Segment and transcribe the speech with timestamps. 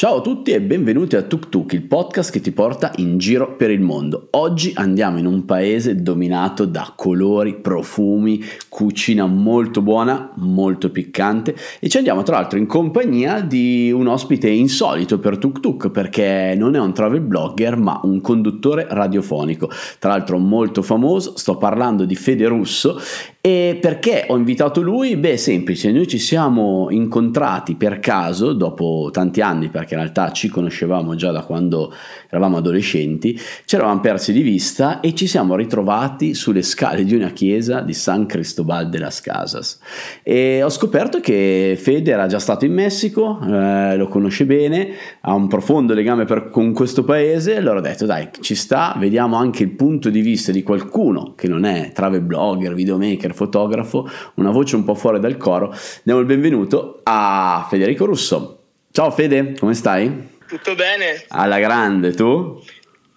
[0.00, 3.54] Ciao a tutti e benvenuti a Tuk Tuk, il podcast che ti porta in giro
[3.56, 4.28] per il mondo.
[4.30, 11.90] Oggi andiamo in un paese dominato da colori, profumi, cucina molto buona, molto piccante e
[11.90, 16.76] ci andiamo tra l'altro in compagnia di un ospite insolito per Tuk Tuk perché non
[16.76, 22.14] è un travel blogger ma un conduttore radiofonico, tra l'altro molto famoso, sto parlando di
[22.14, 22.98] Fede Russo
[23.42, 25.16] e perché ho invitato lui?
[25.16, 30.48] Beh, semplice, noi ci siamo incontrati per caso dopo tanti anni, perché in realtà ci
[30.48, 31.90] conoscevamo già da quando
[32.28, 37.30] eravamo adolescenti, ci eravamo persi di vista e ci siamo ritrovati sulle scale di una
[37.30, 39.78] chiesa di San Cristobal de las Casas.
[40.22, 44.90] E ho scoperto che Fede era già stato in Messico, eh, lo conosce bene,
[45.22, 49.36] ha un profondo legame per, con questo paese, allora ho detto dai, ci sta, vediamo
[49.36, 54.10] anche il punto di vista di qualcuno che non è travel blogger, videomaker, hacker, fotografo,
[54.34, 55.74] una voce un po' fuori dal coro.
[56.02, 58.58] Diamo il benvenuto a Federico Russo.
[58.92, 60.38] Ciao Fede, come stai?
[60.46, 61.24] Tutto bene?
[61.28, 62.62] Alla grande, tu?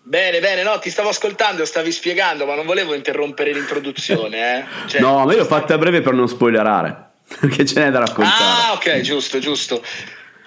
[0.04, 4.58] Bene, bene, no, ti stavo ascoltando, stavi spiegando, ma non volevo interrompere l'introduzione.
[4.60, 4.64] Eh?
[4.88, 8.00] Cioè, no, ma io l'ho fatta a breve per non spoilerare, perché ce n'è da
[8.00, 8.44] raccontare.
[8.44, 9.84] Ah, ok, giusto, giusto.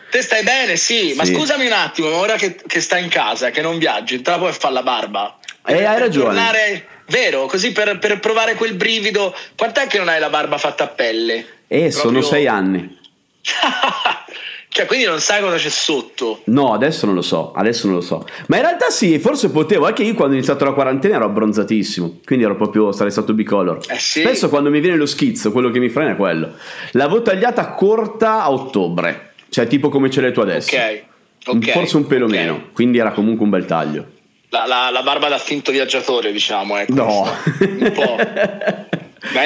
[0.09, 1.15] Te stai bene, sì, sì.
[1.15, 4.31] ma scusami un attimo, ma ora che, che stai in casa, che non viaggi, te
[4.31, 5.39] la puoi fare la barba?
[5.67, 6.27] Eh, hai ragione.
[6.27, 9.35] Tornare Vero, così per, per, provare quel brivido.
[9.57, 11.47] Quant'è che non hai la barba fatta a pelle?
[11.69, 11.91] Eh, Proprio...
[11.91, 12.99] sono sei anni.
[14.69, 16.41] cioè, quindi non sai cosa c'è sotto.
[16.47, 18.27] No, adesso non lo so, adesso non lo so.
[18.49, 22.21] Ma in realtà sì, forse potevo, anche io quando ho iniziato la quarantena ero abbronzatissimo,
[22.25, 23.79] quindi ero proprio, sarei stato bicolor.
[23.89, 24.21] Eh sì.
[24.21, 26.55] Spesso quando mi viene lo schizzo, quello che mi frena è quello.
[26.93, 30.75] L'avevo tagliata corta a ottobre, cioè tipo come ce l'hai tu adesso.
[30.75, 31.05] Ok.
[31.49, 32.39] Okay, forse un pelo okay.
[32.39, 34.15] meno, quindi era comunque un bel taglio.
[34.51, 36.79] La, la, la, barba da finto viaggiatore, diciamo.
[36.79, 37.23] Ecco, no,
[37.61, 38.17] un po'.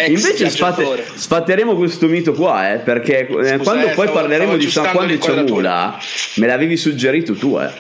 [0.07, 4.69] Invece sfate, sfatteremo questo mito qua, eh, perché eh, Scusa, quando eh, poi parleremo di
[4.69, 5.99] San Juan di Ciamula,
[6.35, 7.71] me l'avevi suggerito tu, eh.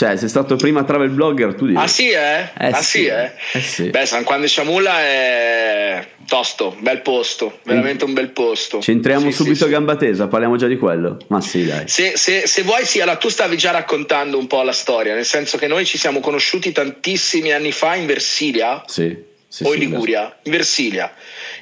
[0.00, 1.78] Cioè, sei stato prima travel blogger, tu dici.
[1.78, 2.48] Ah sì, eh?
[2.58, 3.32] eh ah sì, eh?
[3.52, 3.90] eh sì.
[3.90, 8.80] Beh, San Juan di Ciamula è tosto, bel posto, veramente un bel posto.
[8.80, 11.18] Ci entriamo sì, subito sì, a gamba tesa, parliamo già di quello.
[11.26, 11.86] Ma sì, dai.
[11.86, 15.26] Se, se, se vuoi, sì, allora tu stavi già raccontando un po' la storia, nel
[15.26, 18.82] senso che noi ci siamo conosciuti tantissimi anni fa in Versilia.
[18.86, 19.28] Sì.
[19.52, 21.12] Sì, o in Liguria, in Versilia.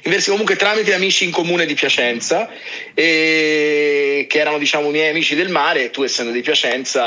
[0.03, 0.37] in Versilia.
[0.37, 2.47] comunque tramite amici in comune di Piacenza,
[2.93, 7.01] e, che erano diciamo miei amici del mare, tu essendo di Piacenza...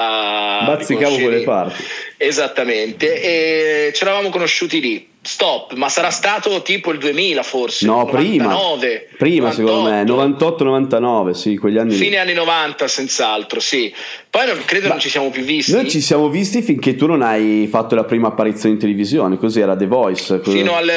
[0.65, 1.85] Bazzicavo quelle parti.
[2.17, 5.11] Esattamente, e ci eravamo conosciuti lì.
[5.25, 7.87] Stop, ma sarà stato tipo il 2000 forse?
[7.87, 9.51] No, 99, prima.
[9.51, 9.55] Prima 98.
[9.55, 11.95] secondo me, 98-99, sì, quegli anni.
[11.95, 12.17] Fine lì.
[12.17, 13.95] anni 90 senz'altro, sì.
[14.29, 15.71] Poi non, credo ma non ci siamo più visti.
[15.71, 19.61] Noi ci siamo visti finché tu non hai fatto la prima apparizione in televisione, così
[19.61, 20.41] era The Voice.
[20.41, 20.57] Così.
[20.57, 20.91] Fino al...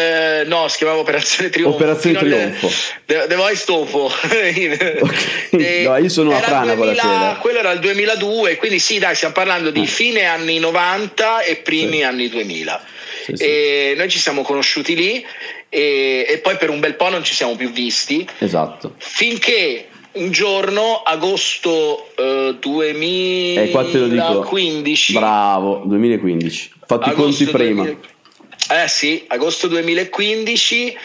[0.47, 1.75] no, si chiamava Operazione Trionfo.
[1.75, 2.69] Operazione Fino Trionfo.
[3.05, 4.05] The, The, Voice dopo.
[4.05, 5.83] okay.
[5.85, 7.37] no, io sono a frana con la sera.
[7.39, 9.85] Quello era il 2002, quindi sì, dai, stiamo parlando di ah.
[9.85, 12.03] fine anni 90 e primi sì.
[12.03, 12.81] anni 2000.
[13.33, 13.93] Sì, sì.
[13.95, 15.25] Noi ci siamo conosciuti lì
[15.69, 18.27] e, e, poi per un bel po' non ci siamo più visti.
[18.39, 18.93] Esatto.
[18.97, 25.11] Finché un giorno, agosto eh, 2015.
[25.11, 26.71] Eh, Bravo, 2015.
[26.85, 27.83] Fatti i conti prima.
[27.83, 30.97] 2000, eh sì, agosto 2015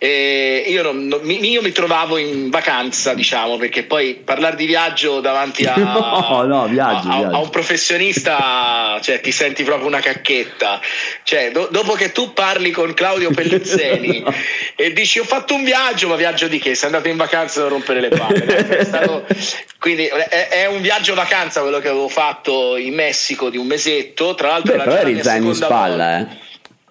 [0.00, 5.18] e io, non, non, io, mi trovavo in vacanza, diciamo, perché poi parlare di viaggio
[5.18, 7.34] davanti a, no, no, viaggi, a, viaggi.
[7.34, 10.80] a un professionista, cioè, ti senti proprio una cacchetta.
[11.24, 14.32] Cioè, do, dopo che tu parli con Claudio Pellizzeni no.
[14.76, 16.76] e dici ho fatto un viaggio, ma viaggio di che?
[16.76, 18.84] Sei andato in vacanza da rompere le palle.
[18.84, 19.26] stato,
[19.80, 24.36] quindi è, è, un viaggio vacanza quello che avevo fatto in Messico di un mesetto.
[24.36, 26.46] Tra l'altro, Beh, però eri zaino in spalla, eh.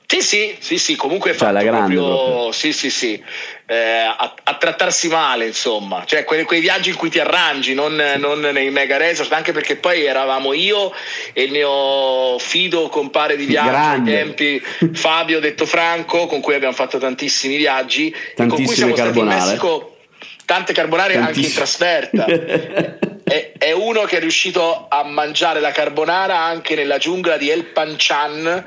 [0.10, 2.52] Sì, sì, sì, sì, comunque cioè, la grande proprio, proprio.
[2.54, 3.22] sì, sì, sì,
[3.66, 8.02] eh, a, a, trattarsi male, insomma, cioè quei, quei, viaggi in cui ti arrangi, non,
[8.14, 8.18] sì.
[8.18, 10.94] non, nei mega resort, anche perché poi eravamo io
[11.34, 14.62] e il mio fido compare di viaggio ai tempi,
[14.94, 19.40] Fabio detto Franco, con cui abbiamo fatto tantissimi viaggi, Tantissime e con cui siamo carbonare.
[19.42, 19.98] stati in Messico
[20.46, 22.26] tante carbonare anche in trasferta.
[23.28, 27.66] è, è, uno che è riuscito a mangiare la carbonara anche nella giungla di El
[27.66, 28.66] Panchan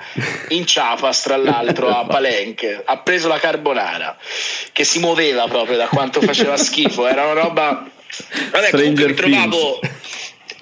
[0.48, 2.82] in Chiapas, tra l'altro a Palenque.
[2.84, 4.18] Ha preso la carbonara
[4.72, 7.06] che si muoveva proprio da quanto faceva schifo.
[7.06, 7.88] Era una roba.
[8.50, 9.80] Vabbè, comunque mi trovavo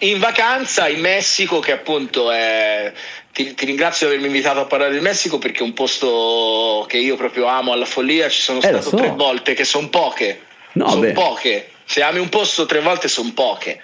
[0.00, 2.92] in vacanza in Messico, che appunto è.
[3.32, 6.98] Ti, ti, ringrazio di avermi invitato a parlare del Messico perché è un posto che
[6.98, 8.28] io proprio amo alla follia.
[8.28, 8.96] Ci sono eh, stato so.
[8.96, 10.42] tre volte, che sono poche.
[10.72, 11.70] No, sono poche.
[11.84, 13.82] Se ami un posto tre volte sono poche.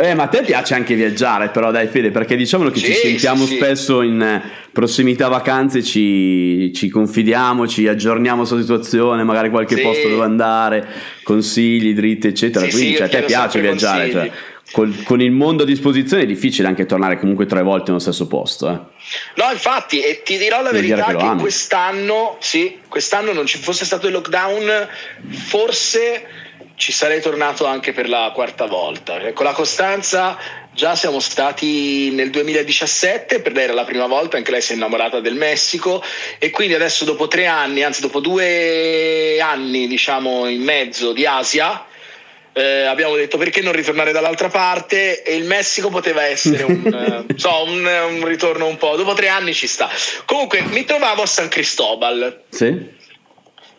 [0.00, 2.92] Eh, ma a te piace anche viaggiare, però dai Fede, perché diciamolo che sì, ci
[2.92, 4.06] sentiamo sì, spesso sì.
[4.06, 10.86] in prossimità vacanze, ci, ci, confidiamo, ci aggiorniamo sulla situazione, magari qualche posto dove andare,
[11.24, 12.68] consigli, dritti, eccetera.
[12.68, 14.10] Quindi cioè, a te piace viaggiare.
[14.12, 14.30] Cioè,
[14.70, 18.28] col, con il mondo a disposizione è difficile anche tornare comunque tre volte nello stesso
[18.28, 18.68] posto.
[18.68, 18.78] Eh.
[19.42, 23.58] No, infatti, e ti dirò la Devo verità che, che quest'anno, sì, quest'anno non ci
[23.58, 24.86] fosse stato il lockdown,
[25.28, 26.46] forse
[26.78, 29.20] ci sarei tornato anche per la quarta volta.
[29.32, 30.38] Con la Costanza
[30.72, 34.76] già siamo stati nel 2017, per lei era la prima volta, anche lei si è
[34.76, 36.02] innamorata del Messico
[36.38, 41.84] e quindi adesso dopo tre anni, anzi dopo due anni diciamo in mezzo di Asia,
[42.52, 47.34] eh, abbiamo detto perché non ritornare dall'altra parte e il Messico poteva essere un, eh,
[47.34, 49.90] so, un, un, ritorno un po', dopo tre anni ci sta.
[50.26, 52.44] Comunque mi trovavo a San Cristobal.
[52.50, 52.96] Sì.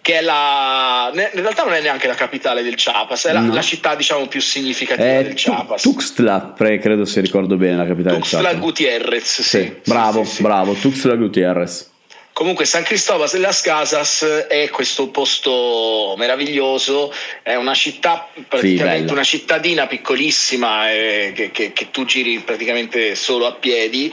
[0.01, 1.12] Che è la.
[1.13, 3.54] In realtà non è neanche la capitale del Chiapas, è la, no.
[3.54, 5.81] la città, diciamo, più significativa del Chiapas.
[5.81, 8.66] Tuxtla, credo se ricordo bene la capitale Tuxtla del Chiapas.
[8.66, 9.44] Gutierrez, sì.
[9.44, 9.75] sì.
[9.86, 11.88] Bravo, sì, sì, bravo, Tuxtla Gutierrez.
[12.39, 17.12] Comunque San Cristobal de las Casas è questo posto meraviglioso,
[17.44, 23.15] è una città, praticamente sì, una cittadina piccolissima eh, che, che, che, tu giri praticamente
[23.15, 24.09] solo a piedi,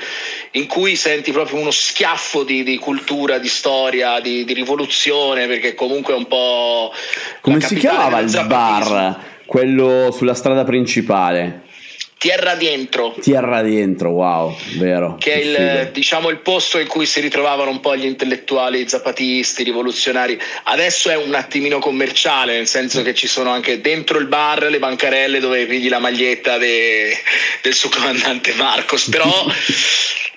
[0.50, 5.74] in cui senti proprio uno schiaffo di, di cultura, di storia, di, di, rivoluzione, perché
[5.74, 6.92] comunque è un po'...
[7.40, 9.20] Come si chiamava il bar?
[9.44, 11.65] Quello sulla strada principale?
[12.18, 13.14] Tierra Dentro.
[13.20, 15.16] Tierra Dentro, wow, vero.
[15.18, 19.62] Che è il, diciamo, il posto in cui si ritrovavano un po' gli intellettuali zapatisti,
[19.62, 20.40] rivoluzionari.
[20.64, 24.78] Adesso è un attimino commerciale, nel senso che ci sono anche dentro il bar le
[24.78, 27.14] bancarelle dove pigli la maglietta de,
[27.60, 29.30] del suo comandante Marcos, però...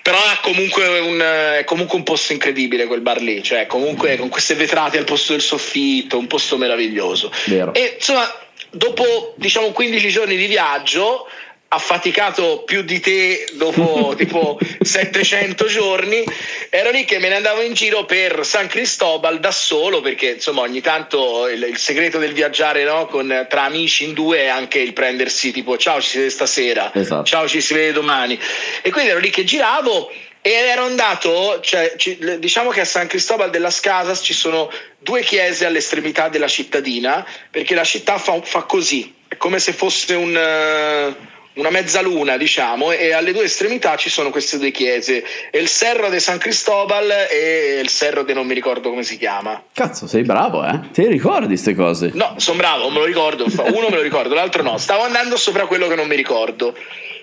[0.02, 4.28] però è comunque, un, è comunque un posto incredibile quel bar lì, cioè comunque con
[4.28, 7.30] queste vetrate al posto del soffitto, un posto meraviglioso.
[7.44, 7.72] Vero.
[7.74, 8.26] E insomma,
[8.70, 11.26] dopo diciamo 15 giorni di viaggio
[11.72, 16.24] affaticato più di te dopo tipo 700 giorni
[16.68, 20.62] ero lì che me ne andavo in giro per San Cristobal da solo perché insomma
[20.62, 23.06] ogni tanto il, il segreto del viaggiare no?
[23.06, 26.92] Con, tra amici in due è anche il prendersi tipo ciao ci si vede stasera
[26.92, 27.24] esatto.
[27.24, 28.36] ciao ci si vede domani
[28.82, 30.10] e quindi ero lì che giravo
[30.42, 35.20] e ero andato, cioè, ci, diciamo che a San Cristobal della Casas ci sono due
[35.20, 40.34] chiese all'estremità della cittadina, perché la città fa, fa così, è come se fosse un,
[40.34, 46.08] uh, una mezzaluna, diciamo, e alle due estremità ci sono queste due chiese, il Serro
[46.08, 49.62] de San Cristobal e il Serro che non mi ricordo come si chiama.
[49.72, 50.78] Cazzo, sei bravo, eh?
[50.92, 52.10] Ti ricordi queste cose?
[52.14, 55.66] No, sono bravo, me lo ricordo, uno me lo ricordo, l'altro no, stavo andando sopra
[55.66, 56.76] quello che non mi ricordo.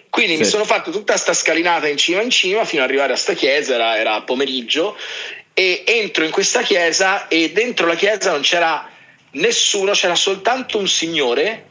[0.09, 0.39] Quindi sì.
[0.39, 3.33] mi sono fatto tutta sta scalinata in cima in cima fino ad arrivare a sta
[3.33, 4.97] chiesa, era, era pomeriggio,
[5.53, 8.89] e entro in questa chiesa e dentro la chiesa non c'era
[9.31, 11.65] nessuno, c'era soltanto un signore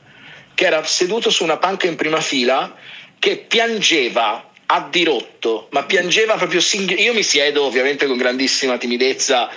[0.57, 2.75] che era seduto su una panca in prima fila
[3.19, 9.51] che piangeva a dirotto, ma piangeva proprio singhi- io mi siedo ovviamente con grandissima timidezza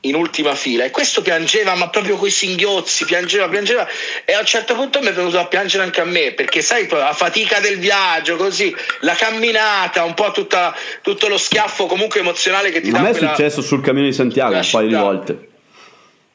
[0.00, 3.88] in ultima fila e questo piangeva ma proprio coi singhiozzi piangeva piangeva
[4.26, 6.86] e a un certo punto mi è venuto a piangere anche a me perché sai
[6.90, 12.70] la fatica del viaggio così la camminata un po' tutta, tutto lo schiaffo comunque emozionale
[12.70, 15.48] che ti dà a me è successo sul cammino di Santiago un paio di volte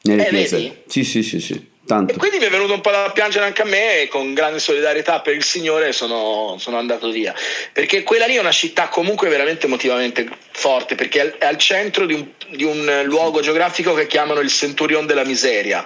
[0.02, 2.14] nelle eh, sì sì sì sì Tanto.
[2.14, 4.60] E quindi mi è venuto un po' da piangere anche a me e con grande
[4.60, 7.34] solidarietà per il Signore sono, sono, andato via.
[7.72, 12.14] Perché quella lì è una città comunque veramente emotivamente forte, perché è al centro di
[12.14, 15.84] un, di un luogo geografico che chiamano il Centurion della Miseria.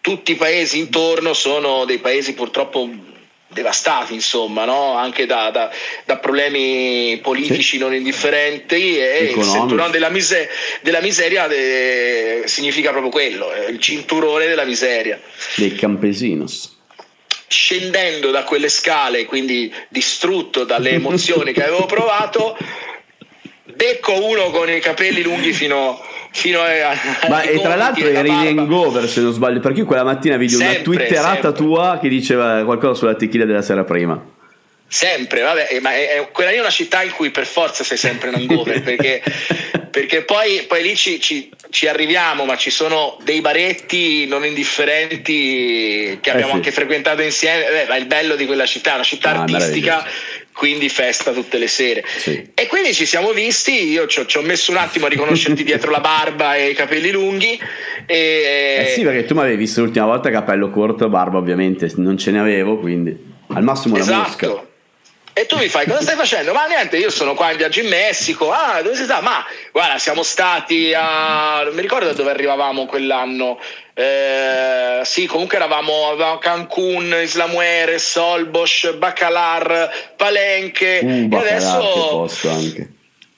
[0.00, 2.88] Tutti i paesi intorno sono dei paesi purtroppo
[3.52, 4.96] devastati, insomma, no?
[4.96, 5.70] anche da, da,
[6.04, 7.78] da, problemi politici sì.
[7.78, 10.48] non indifferenti e il cinturone della, mise-
[10.82, 15.20] della miseria de- significa proprio quello, il cinturone della miseria.
[15.56, 16.78] Dei campesinos.
[17.48, 22.56] Scendendo da quelle scale, quindi distrutto dalle emozioni che avevo provato,
[23.74, 26.00] becco uno con i capelli lunghi fino,
[26.32, 26.94] fino a,
[27.28, 30.54] ma e tra l'altro eri in hangover se non sbaglio perché io quella mattina vidi
[30.54, 31.52] sempre, una twitterata sempre.
[31.52, 34.38] tua che diceva qualcosa sulla tequila della sera prima
[34.86, 37.84] sempre vabbè eh, ma è, è, quella lì è una città in cui per forza
[37.84, 39.22] sei sempre in hangover perché,
[39.88, 46.18] perché poi, poi, lì ci, ci, ci, arriviamo ma ci sono dei baretti non indifferenti
[46.20, 46.56] che abbiamo eh sì.
[46.56, 50.04] anche frequentato insieme Beh, ma il bello di quella città è una città ah, artistica
[50.60, 52.04] quindi festa tutte le sere.
[52.06, 52.50] Sì.
[52.52, 55.64] E quindi ci siamo visti, io ci ho, ci ho, messo un attimo a riconoscerti
[55.64, 57.58] dietro la barba e i capelli lunghi.
[58.04, 58.76] E...
[58.80, 62.30] Eh sì, perché tu mi avevi visto l'ultima volta capello corto, barba ovviamente non ce
[62.30, 64.46] ne avevo, quindi al massimo la esatto.
[64.46, 64.68] mosca.
[65.32, 66.52] E tu mi fai, cosa stai facendo?
[66.52, 68.50] Ma niente, io sono qua in viaggio in Messico.
[68.50, 69.22] Ah, dove sei stato?
[69.22, 71.62] Ma guarda, siamo stati a.
[71.64, 73.58] non mi ricordo dove arrivavamo quell'anno.
[73.94, 81.00] Eh, sì, comunque eravamo a Cancun, Isla Mujeres, Solbosch, Bacalar, Palenque.
[81.02, 82.28] Uh, e adesso.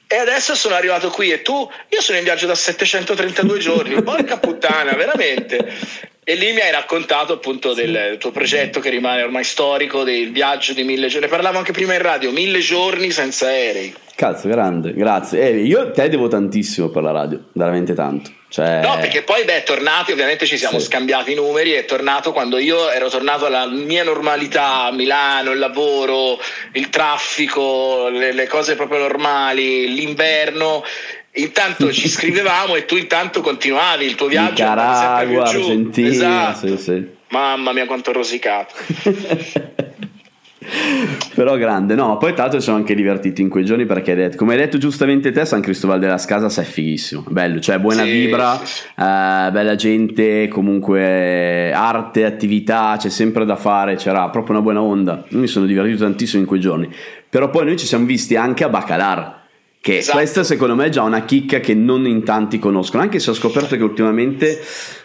[0.07, 4.37] E adesso sono arrivato qui e tu, io sono in viaggio da 732 giorni, porca
[4.37, 6.11] puttana, veramente.
[6.25, 7.85] E lì mi hai raccontato appunto sì.
[7.85, 11.26] del tuo progetto che rimane ormai storico, del viaggio di mille giorni.
[11.26, 13.93] Ne parlavo anche prima in radio, mille giorni senza aerei.
[14.14, 15.41] Cazzo, grande, grazie.
[15.41, 18.31] Eh, io te devo tantissimo per la radio, veramente tanto.
[18.49, 18.83] Cioè...
[18.83, 20.85] No, perché poi beh, tornati, ovviamente ci siamo sì.
[20.85, 26.38] scambiati i numeri, è tornato quando io ero tornato alla mia normalità, Milano, il lavoro,
[26.75, 30.85] il traffico, le, le cose proprio normali, l'inverno
[31.35, 34.62] Intanto ci scrivevamo e tu intanto continuavi il tuo viaggio.
[34.62, 36.09] Nicaragua, Argentina.
[36.09, 36.67] Esatto.
[36.67, 37.07] Sì, sì.
[37.29, 38.75] Mamma mia quanto rosicato.
[41.35, 44.53] Però grande, no, poi tra l'altro ci siamo anche divertiti in quei giorni perché come
[44.53, 48.61] hai detto giustamente te San Cristobal della Scasa è fighissimo, bello, cioè buona sì, vibra.
[48.61, 55.25] Eh, bella gente, comunque arte, attività, c'è sempre da fare, c'era proprio una buona onda,
[55.31, 56.89] io mi sono divertito tantissimo in quei giorni,
[57.29, 59.42] però poi noi ci siamo visti anche a Bacalar
[59.83, 60.19] che esatto.
[60.19, 63.35] questa secondo me è già una chicca che non in tanti conoscono, anche se ho
[63.35, 64.61] scoperto che ultimamente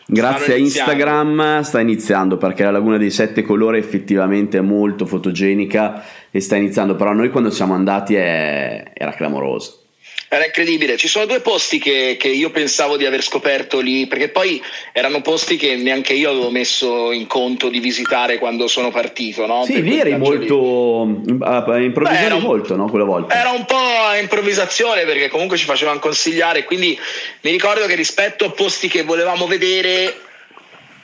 [0.05, 6.03] grazie a Instagram sta iniziando perché la Laguna dei Sette Colori effettivamente è molto fotogenica
[6.29, 8.91] e sta iniziando, però noi quando siamo andati è...
[8.93, 9.86] era clamoroso.
[10.29, 10.97] Era incredibile.
[10.97, 15.21] Ci sono due posti che, che, io pensavo di aver scoperto lì, perché poi erano
[15.21, 19.45] posti che neanche io avevo messo in conto di visitare quando sono partito.
[19.45, 19.63] No?
[19.63, 21.05] Sì, lì eri molto.
[21.25, 21.85] Lì.
[21.85, 22.89] improvvisavi molto, no?
[22.89, 23.39] Quella volta.
[23.39, 26.65] Era un po' improvvisazione perché comunque ci facevano consigliare.
[26.65, 26.99] Quindi
[27.41, 30.13] mi ricordo che rispetto a posti che volevamo vedere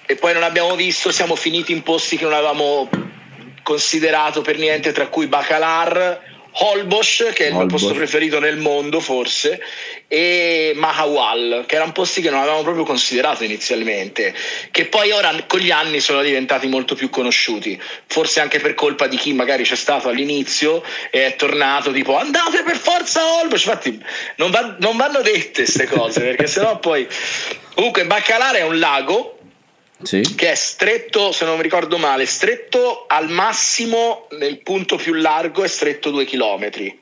[0.05, 2.89] e poi non abbiamo visto, siamo finiti in posti che non avevamo
[3.63, 7.55] considerato per niente, tra cui Bacalar Holbosch, che è il Holbosch.
[7.55, 9.61] mio posto preferito nel mondo forse,
[10.07, 14.33] e Mahawal, che erano posti che non avevamo proprio considerato inizialmente,
[14.71, 19.07] che poi ora con gli anni sono diventati molto più conosciuti, forse anche per colpa
[19.07, 23.65] di chi magari c'è stato all'inizio e è tornato tipo andate per forza a Holbosch,
[23.65, 24.03] infatti
[24.35, 27.07] non, va, non vanno dette queste cose, perché sennò poi...
[27.75, 29.39] Comunque Baccalare è un lago
[30.03, 30.35] sì.
[30.35, 35.63] che è stretto, se non mi ricordo male, stretto al massimo nel punto più largo
[35.63, 37.01] è stretto due chilometri.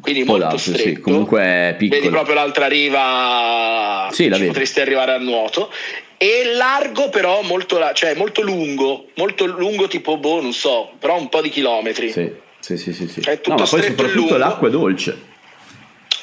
[0.00, 0.82] Quindi molto largo, stretto.
[0.82, 2.00] Sì, comunque è piccolo.
[2.00, 5.72] Vedi proprio l'altra riva, sì, la potresti arrivare a nuoto.
[6.16, 11.28] E largo però molto, cioè molto lungo, molto lungo tipo, boh, non so, però un
[11.28, 12.10] po' di chilometri.
[12.10, 12.92] Sì, sì, sì.
[12.92, 13.20] sì, sì.
[13.20, 15.30] È tutto no, ma poi soprattutto l'acqua è dolce.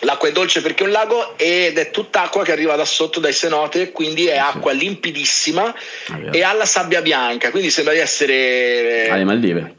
[0.01, 3.19] L'acqua è dolce perché è un lago ed è tutta acqua che arriva da sotto
[3.19, 7.99] dai cenote, quindi è acqua limpidissima ah, e ha la sabbia bianca, quindi sembra di
[7.99, 9.75] essere alle Maldive.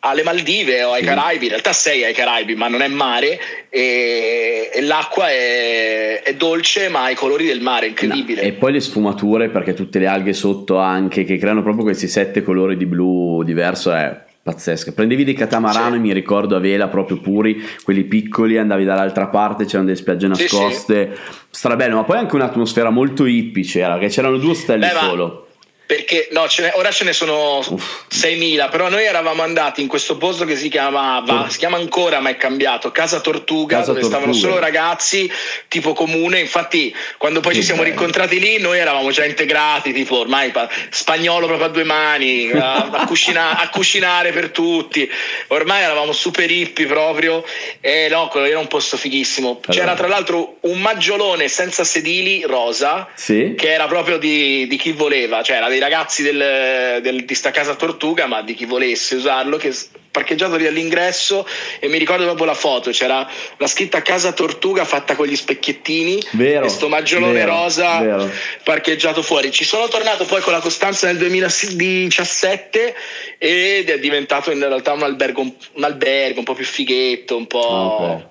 [0.00, 1.06] Alle Maldive o ai sì.
[1.06, 6.34] Caraibi, in realtà sei ai Caraibi, ma non è mare e, e l'acqua è, è,
[6.34, 8.42] dolce, ma ha i colori del mare, incredibile.
[8.42, 8.46] No.
[8.46, 12.42] E poi le sfumature, perché tutte le alghe sotto anche che creano proprio questi sette
[12.42, 14.92] colori di blu diverso è pazzesca.
[14.92, 16.00] Prendevi dei catamarani, sì.
[16.00, 21.10] mi ricordo a vela proprio puri, quelli piccoli, andavi dall'altra parte, c'erano delle spiagge nascoste,
[21.12, 21.46] sì, sì.
[21.50, 25.45] strabello, ma poi anche un'atmosfera molto hippie c'era, che c'erano due stelle Beh, solo
[25.86, 28.06] perché no, ce ora ce ne sono Uff.
[28.12, 32.30] 6.000, però noi eravamo andati in questo posto che si chiamava, si chiama ancora ma
[32.30, 34.18] è cambiato, Casa Tortuga, Casa dove Tortuga.
[34.18, 35.30] stavano solo ragazzi
[35.68, 37.94] tipo comune, infatti quando poi che ci siamo bello.
[37.94, 40.52] rincontrati lì noi eravamo già integrati, tipo ormai
[40.90, 45.08] spagnolo proprio a due mani, a, a, cucina, a cucinare per tutti,
[45.48, 47.44] ormai eravamo super hippie proprio,
[47.80, 53.08] e no, quello era un posto fighissimo, c'era tra l'altro un maggiolone senza sedili rosa,
[53.14, 53.54] sì.
[53.56, 57.50] che era proprio di, di chi voleva, cioè era dei ragazzi del, del, di sta
[57.50, 59.74] casa Tortuga, ma di chi volesse usarlo, che
[60.10, 61.46] parcheggiato lì all'ingresso
[61.78, 63.28] e mi ricordo proprio la foto, c'era
[63.58, 68.30] la scritta Casa Tortuga fatta con gli specchiettini vero, e sto maggiolone vero, rosa vero.
[68.64, 69.50] parcheggiato fuori.
[69.50, 72.94] Ci sono tornato poi con la Costanza nel 2017
[73.36, 77.58] ed è diventato in realtà un albergo un, albergo un po' più fighetto, un po'...
[77.58, 78.24] Okay.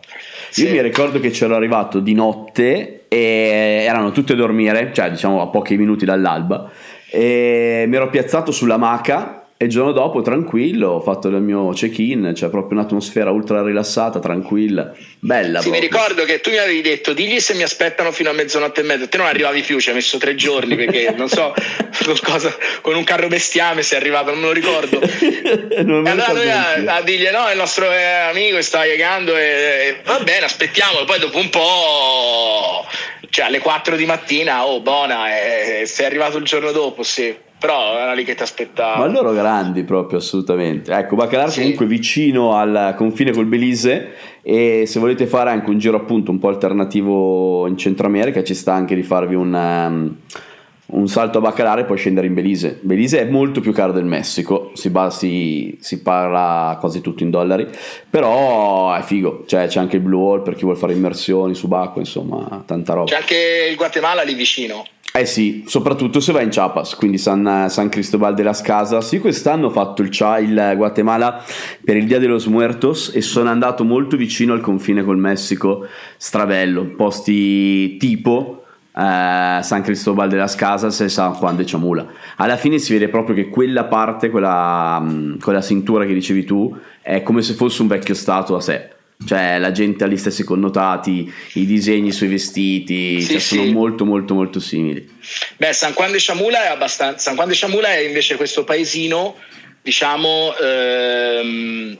[0.49, 0.63] Sì.
[0.63, 5.41] Io mi ricordo che c'ero arrivato di notte e erano tutti a dormire, cioè diciamo
[5.41, 6.71] a pochi minuti dall'alba
[7.15, 11.69] e mi ero piazzato sulla maca e il giorno dopo tranquillo ho fatto il mio
[11.69, 15.61] check-in, c'è proprio un'atmosfera ultra rilassata, tranquilla, bella.
[15.61, 15.71] Sì, proprio.
[15.71, 18.83] mi ricordo che tu mi avevi detto, digli se mi aspettano fino a mezzanotte e
[18.83, 21.53] mezza, te non arrivavi più, ci hai messo tre giorni perché non so,
[22.21, 24.99] cosa, con un carro bestiame sei arrivato, non me lo ricordo.
[25.85, 29.43] non e allora lui a, a dirgli no, il nostro eh, amico sta llegando e,
[29.43, 32.85] e va bene, aspettiamolo, poi dopo un po'
[33.29, 37.97] cioè alle 4 di mattina, oh buona, eh, sei arrivato il giorno dopo, sì però
[37.97, 39.05] era lì che ti aspettava.
[39.05, 40.93] Ma loro grandi proprio, assolutamente.
[40.93, 41.61] Ecco, Bacalar sì.
[41.61, 46.39] comunque vicino al confine col Belize e se volete fare anche un giro appunto un
[46.39, 50.15] po' alternativo in Centro America ci sta anche di farvi un, um,
[50.87, 52.79] un salto a Bacalar e poi scendere in Belize.
[52.81, 57.31] Belize è molto più caro del Messico, si, ba- si, si parla quasi tutto in
[57.31, 57.67] dollari,
[58.07, 62.03] però è figo, cioè, c'è anche il Blue Wall per chi vuole fare immersioni subacquea,
[62.03, 63.09] insomma, tanta roba.
[63.09, 64.85] C'è anche il Guatemala lì vicino.
[65.17, 69.13] Eh sì, soprattutto se vai in Chiapas, quindi San, San Cristobal de las Casas.
[69.13, 71.41] Io quest'anno ho fatto il, il Guatemala
[71.85, 75.87] per il Dia de los Muertos e sono andato molto vicino al confine col Messico,
[76.17, 82.05] stravello, posti tipo eh, San Cristobal de las Casas e San Juan de Chamula.
[82.35, 85.01] Alla fine si vede proprio che quella parte, quella,
[85.41, 88.94] quella cintura che dicevi tu, è come se fosse un vecchio stato a sé
[89.25, 93.55] cioè la gente ha gli stessi connotati, i disegni sui vestiti, sì, cioè, sì.
[93.55, 95.07] sono molto molto molto simili.
[95.57, 99.35] Beh, San Juan de Chamula è abbastanza San Juan de Chamula è invece questo paesino,
[99.81, 101.97] diciamo ehm,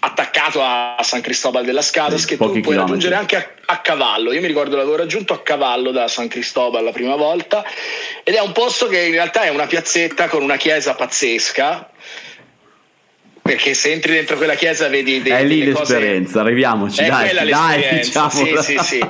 [0.00, 2.78] attaccato a San Cristobal della Casas sì, che tu puoi chilometri.
[2.78, 4.32] raggiungere anche a, a, cavallo.
[4.32, 7.64] Io mi ricordo l'avevo raggiunto a cavallo da San Cristobal la prima volta
[8.22, 11.90] ed è un posto che in realtà è una piazzetta con una chiesa pazzesca
[13.42, 16.44] perché se entri dentro quella chiesa vedi dei, è lì l'esperienza cose...
[16.44, 19.06] arriviamoci è dai, dai l'esperienza sì, sì, sì.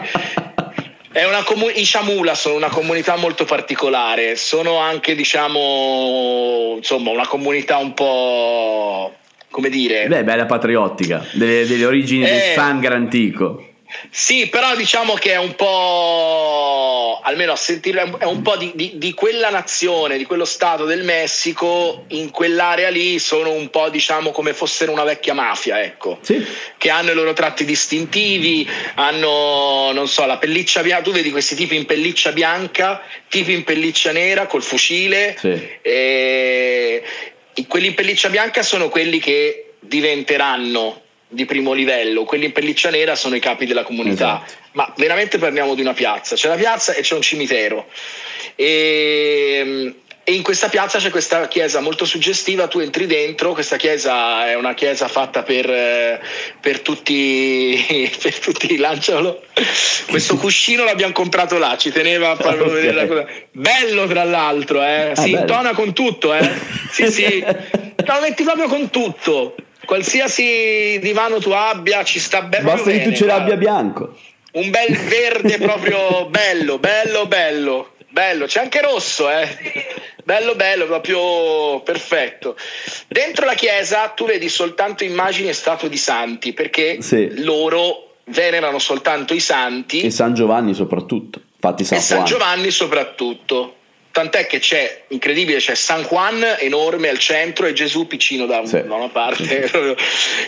[1.13, 7.27] È una comu- I Shamula sono una comunità molto particolare, sono anche, diciamo, insomma, una
[7.27, 9.17] comunità un po',
[9.51, 10.07] come dire...
[10.07, 13.70] Beh, bella patriottica, delle, delle origini eh, del sangue antico.
[14.11, 18.93] Sì, però diciamo che è un po', almeno a sentire, è un po' di, di,
[18.95, 24.31] di, quella nazione, di quello stato del Messico, in quell'area lì sono un po' diciamo
[24.31, 26.45] come fossero una vecchia mafia, ecco, sì.
[26.77, 31.55] che hanno i loro tratti distintivi, hanno, non so, la pelliccia bianca, tu vedi questi
[31.55, 35.79] tipi in pelliccia bianca, tipi in pelliccia nera col fucile, sì.
[35.83, 37.03] e
[37.69, 43.15] quelli in pelliccia bianca sono quelli che diventeranno di primo livello, quelli in pelliccia nera
[43.15, 44.69] sono i capi della comunità, esatto.
[44.73, 47.87] ma veramente parliamo di una piazza, c'è la piazza e c'è un cimitero.
[48.57, 49.95] E,
[50.25, 54.55] e, in questa piazza c'è questa chiesa molto suggestiva, tu entri dentro, questa chiesa è
[54.55, 56.21] una chiesa fatta per,
[56.61, 59.45] per tutti, per tutti, lancialo,
[60.09, 62.75] questo cuscino l'abbiamo comprato là, ci teneva a farlo okay.
[62.75, 65.13] vedere la cosa, bello tra l'alro, eh?
[65.15, 66.51] si ah, intona con tutto, eh?
[66.91, 67.39] sì sì,
[68.05, 72.65] lo metti proprio con tutto qualsiasi divano tu abbia ci sta bene.
[72.65, 74.17] Basta che tu ce l'abbia bianco.
[74.53, 77.93] Un bel verde proprio bello, bello, bello.
[78.13, 79.49] Bello, c'è anche rosso, eh.
[80.25, 82.57] Bello, bello, proprio perfetto.
[83.07, 87.43] Dentro la chiesa tu vedi soltanto immagini e statue di santi, perché sì.
[87.45, 90.01] loro venerano soltanto i santi.
[90.01, 91.41] E San Giovanni soprattutto.
[91.55, 93.77] Infatti San e San Giovanni soprattutto.
[94.13, 98.83] Tant'è che c'è, incredibile, c'è San Juan enorme al centro e Gesù piccino da, sì.
[98.85, 99.71] da una parte.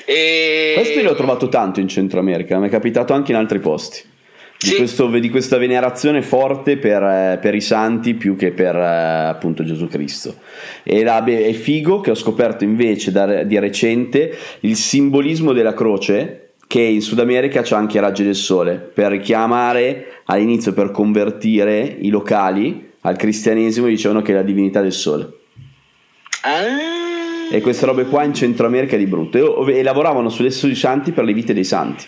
[0.04, 0.72] e...
[0.74, 4.10] Questo io l'ho trovato tanto in Centro America, mi è capitato anche in altri posti.
[4.58, 4.76] Di, sì.
[4.76, 9.64] questo, di questa venerazione forte per, eh, per, i santi più che per eh, appunto
[9.64, 10.36] Gesù Cristo.
[10.84, 16.50] E la, è figo che ho scoperto invece da, di recente il simbolismo della croce
[16.68, 21.96] che in Sud America c'è anche i raggi del sole per richiamare all'inizio per convertire
[22.00, 25.30] i locali al cristianesimo dicevano che è la divinità del sole.
[26.42, 27.50] Ah.
[27.50, 29.66] E queste robe qua in Centro America di brutto.
[29.66, 32.04] E, e lavoravano sulle sui santi per le vite dei santi.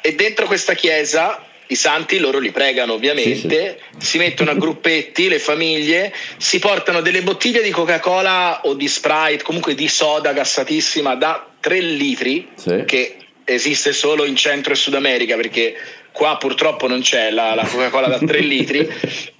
[0.00, 4.06] E dentro questa chiesa i santi loro li pregano ovviamente, sì, sì.
[4.06, 9.42] si mettono a gruppetti, le famiglie, si portano delle bottiglie di Coca-Cola o di Sprite,
[9.42, 12.84] comunque di soda gassatissima da 3 litri, sì.
[12.84, 15.76] che esiste solo in Centro e Sud America perché
[16.12, 18.88] qua purtroppo non c'è la, la Coca-Cola da 3 litri.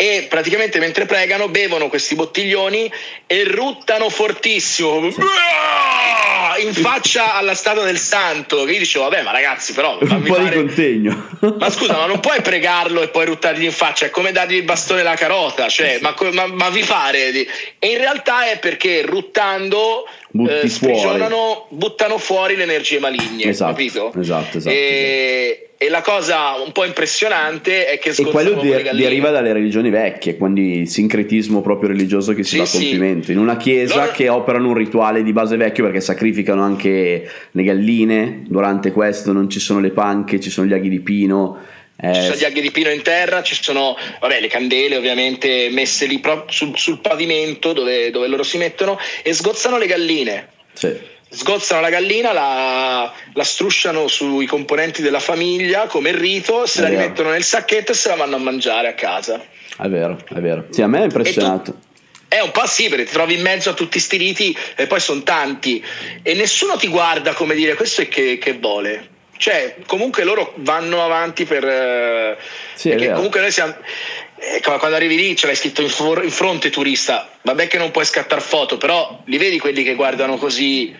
[0.00, 2.88] E praticamente mentre pregano bevono questi bottiglioni
[3.26, 5.08] e ruttano fortissimo.
[6.60, 10.34] In faccia alla statua del santo che io dicevo vabbè ma ragazzi però un po'
[10.34, 10.50] fare...
[10.50, 11.28] di contegno.
[11.58, 14.62] Ma scusa ma non puoi pregarlo e poi ruttargli in faccia è come dargli il
[14.62, 20.06] bastone alla carota cioè ma, ma, ma vi pare e in realtà è perché ruttando
[20.46, 24.12] eh, sprigionano buttano fuori le energie maligne esatto, capito?
[24.14, 29.30] esatto esatto, e, e la cosa un po' impressionante è che e quello de- deriva
[29.30, 33.26] dalle religioni vecchie, quindi il sincretismo proprio religioso che si sì, va a compimento.
[33.26, 33.32] Sì.
[33.32, 34.10] In una chiesa Loro...
[34.10, 39.48] che operano un rituale di base vecchio perché sacrificano anche le galline, durante questo non
[39.48, 41.56] ci sono le panche, ci sono gli aghi di pino.
[42.00, 42.14] Eh...
[42.14, 46.06] Ci sono gli aghi di pino in terra, ci sono vabbè, le candele ovviamente messe
[46.06, 50.48] lì proprio sul, sul pavimento dove, dove loro si mettono e sgozzano le galline.
[50.72, 56.78] Sì sgozzano la gallina, la, la, strusciano sui componenti della famiglia come il rito, se
[56.78, 57.02] è la vero.
[57.02, 59.44] rimettono nel sacchetto e se la vanno a mangiare a casa.
[59.78, 60.66] È vero, è vero.
[60.70, 61.78] Sì, a me è impressionato.
[62.26, 65.00] È un po' sì, perché ti trovi in mezzo a tutti questi riti e poi
[65.00, 65.82] sono tanti
[66.22, 69.16] e nessuno ti guarda come dire questo è che, che vuole.
[69.38, 71.64] Cioè, comunque loro vanno avanti per...
[71.64, 72.36] Eh,
[72.74, 73.74] sì, perché comunque noi siamo
[74.40, 77.28] eh, quando arrivi lì ce l'hai scritto in, for- in, fronte turista.
[77.42, 80.94] Vabbè che non puoi scattare foto però li vedi quelli che guardano così?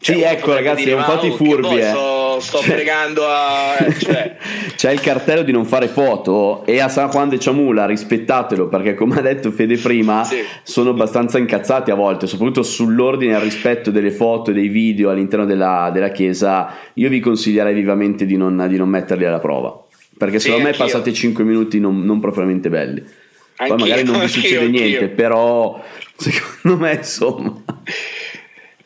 [0.00, 1.90] Sì cioè, ecco ragazzi dire, un po' i furbi eh.
[1.90, 3.76] so, sto, sto cioè, pregando a...
[3.78, 4.36] Eh, cioè.
[4.76, 8.94] C'è il cartello di non fare foto e a San Juan de Chamula rispettatelo perché
[8.94, 10.36] come ha detto Fede prima sì.
[10.62, 15.10] sono abbastanza incazzati a volte, soprattutto sull'ordine e al rispetto delle foto e dei video
[15.10, 16.74] all'interno della, della chiesa.
[16.94, 19.78] Io vi consiglierei vivamente di non, di non metterli alla prova
[20.16, 23.00] perché sì, secondo me passate 5 minuti non, non propriamente belli.
[23.00, 25.82] Poi anch'io, magari non vi succede niente, però
[26.16, 27.52] secondo me insomma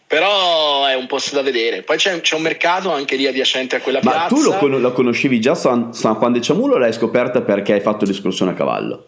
[0.09, 1.83] però è un posto da vedere.
[1.83, 4.35] Poi c'è, c'è, un mercato anche lì adiacente a quella Ma piazza.
[4.35, 7.43] Ma tu lo, con- lo, conoscevi già San, San Juan de Ciamulo o l'hai scoperta
[7.43, 9.07] perché hai fatto l'escursione a cavallo?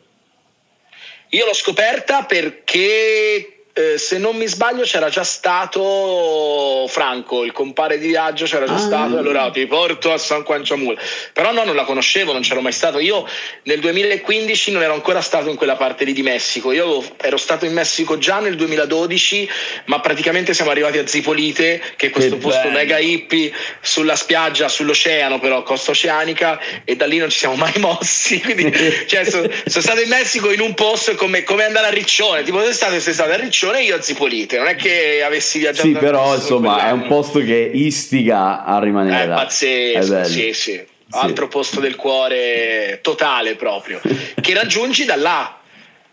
[1.30, 7.98] Io l'ho scoperta perché eh, se non mi sbaglio c'era già stato Franco, il compare
[7.98, 8.78] di viaggio c'era già ah.
[8.78, 10.98] stato, allora ti porto a San Quanciamul.
[11.32, 12.98] Però no, non la conoscevo, non c'ero mai stato.
[12.98, 13.26] Io
[13.64, 17.64] nel 2015 non ero ancora stato in quella parte lì di Messico, io ero stato
[17.64, 19.48] in Messico già nel 2012,
[19.84, 22.78] ma praticamente siamo arrivati a Zipolite, che è questo che posto bello.
[22.78, 27.74] mega hippie sulla spiaggia, sull'oceano però, costa oceanica, e da lì non ci siamo mai
[27.76, 28.40] mossi.
[28.42, 28.72] Quindi,
[29.06, 32.60] cioè, sono, sono stato in Messico in un posto come, come andare a Riccione, tipo
[32.62, 35.86] sei stato, sei stato a Riccione Riccione io a Zipolite, non è che avessi viaggiato.
[35.86, 39.24] Sì, però insomma è un posto che istiga a rimanere.
[39.24, 39.34] È là.
[39.34, 40.82] pazzesco, è sì, sì.
[41.10, 44.00] Altro posto del cuore totale proprio,
[44.40, 45.60] che raggiungi da là,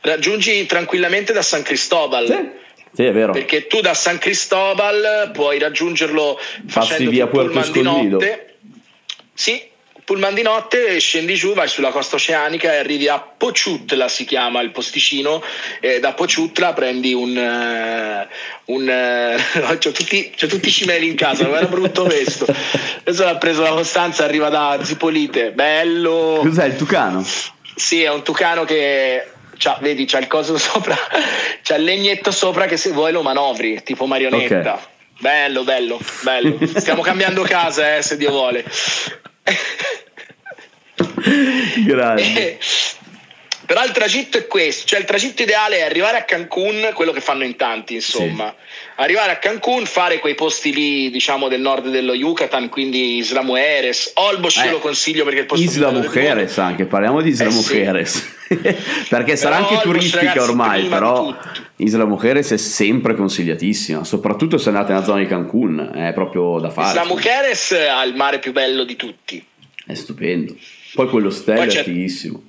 [0.01, 2.25] raggiungi tranquillamente da San Cristobal.
[2.25, 2.65] Sì.
[2.91, 3.31] Sì, è vero.
[3.31, 6.37] Perché tu da San Cristobal puoi raggiungerlo
[6.73, 8.19] Passi via Puerto Escondido.
[9.33, 9.63] Sì,
[10.07, 14.61] pullman di notte, scendi giù, vai sulla costa oceanica e arrivi a Pociutla, si chiama
[14.61, 15.43] il posticino,
[15.81, 17.35] e da Pociutla prendi un...
[17.35, 22.45] Uh, un uh, c'ho, tutti, c'ho tutti i cimeli in casa, non era brutto questo.
[22.45, 26.39] Adesso l'ha preso la Costanza, arriva da Zipolite, bello.
[26.41, 27.21] Cos'è il tucano?
[27.75, 30.95] Sì, è un tucano che C'ha, vedi, c'ha il coso sopra,
[31.63, 34.73] c'ha il legnetto sopra che se vuoi lo manovri, tipo marionetta.
[34.73, 34.85] Okay.
[35.19, 36.59] Bello, bello, bello.
[36.77, 38.63] Stiamo cambiando casa, eh, se Dio vuole.
[41.85, 42.57] Grande.
[43.67, 47.19] Però il tragitto è questo, cioè il tragitto ideale è arrivare a Cancun, quello che
[47.19, 48.55] fanno in tanti, insomma.
[48.57, 49.01] Sì.
[49.01, 54.13] Arrivare a Cancun, fare quei posti lì, diciamo, del nord dello Yucatan, quindi Isla Mujeres.
[54.15, 58.35] Olbos eh, lo consiglio perché il posto Isla Mujeres anche, parliamo di Isla eh, Mujeres.
[58.47, 58.55] Sì.
[59.09, 61.37] perché sarà anche Olbos, turistica ragazzi, ormai, però
[61.75, 66.69] Isla Mujeres è sempre consigliatissima, soprattutto se andate nella zona di Cancun, è proprio da
[66.69, 66.91] fare.
[66.91, 69.45] Isla Mujeres ha il mare più bello di tutti.
[69.85, 70.55] È stupendo.
[70.93, 72.43] Poi quello stella Poi è fighissimo.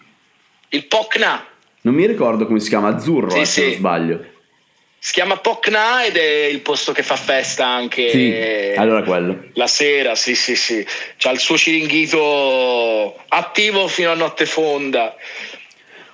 [0.70, 1.46] Il Pocna.
[1.80, 4.24] Non mi ricordo come si chiama, azzurro sì, eh, se non sbaglio.
[5.00, 9.44] Si chiama Pocna ed è il posto che fa festa anche sì, allora quello.
[9.54, 10.84] la sera, sì sì sì.
[11.16, 15.14] C'ha il suo ciringhito attivo fino a notte fonda.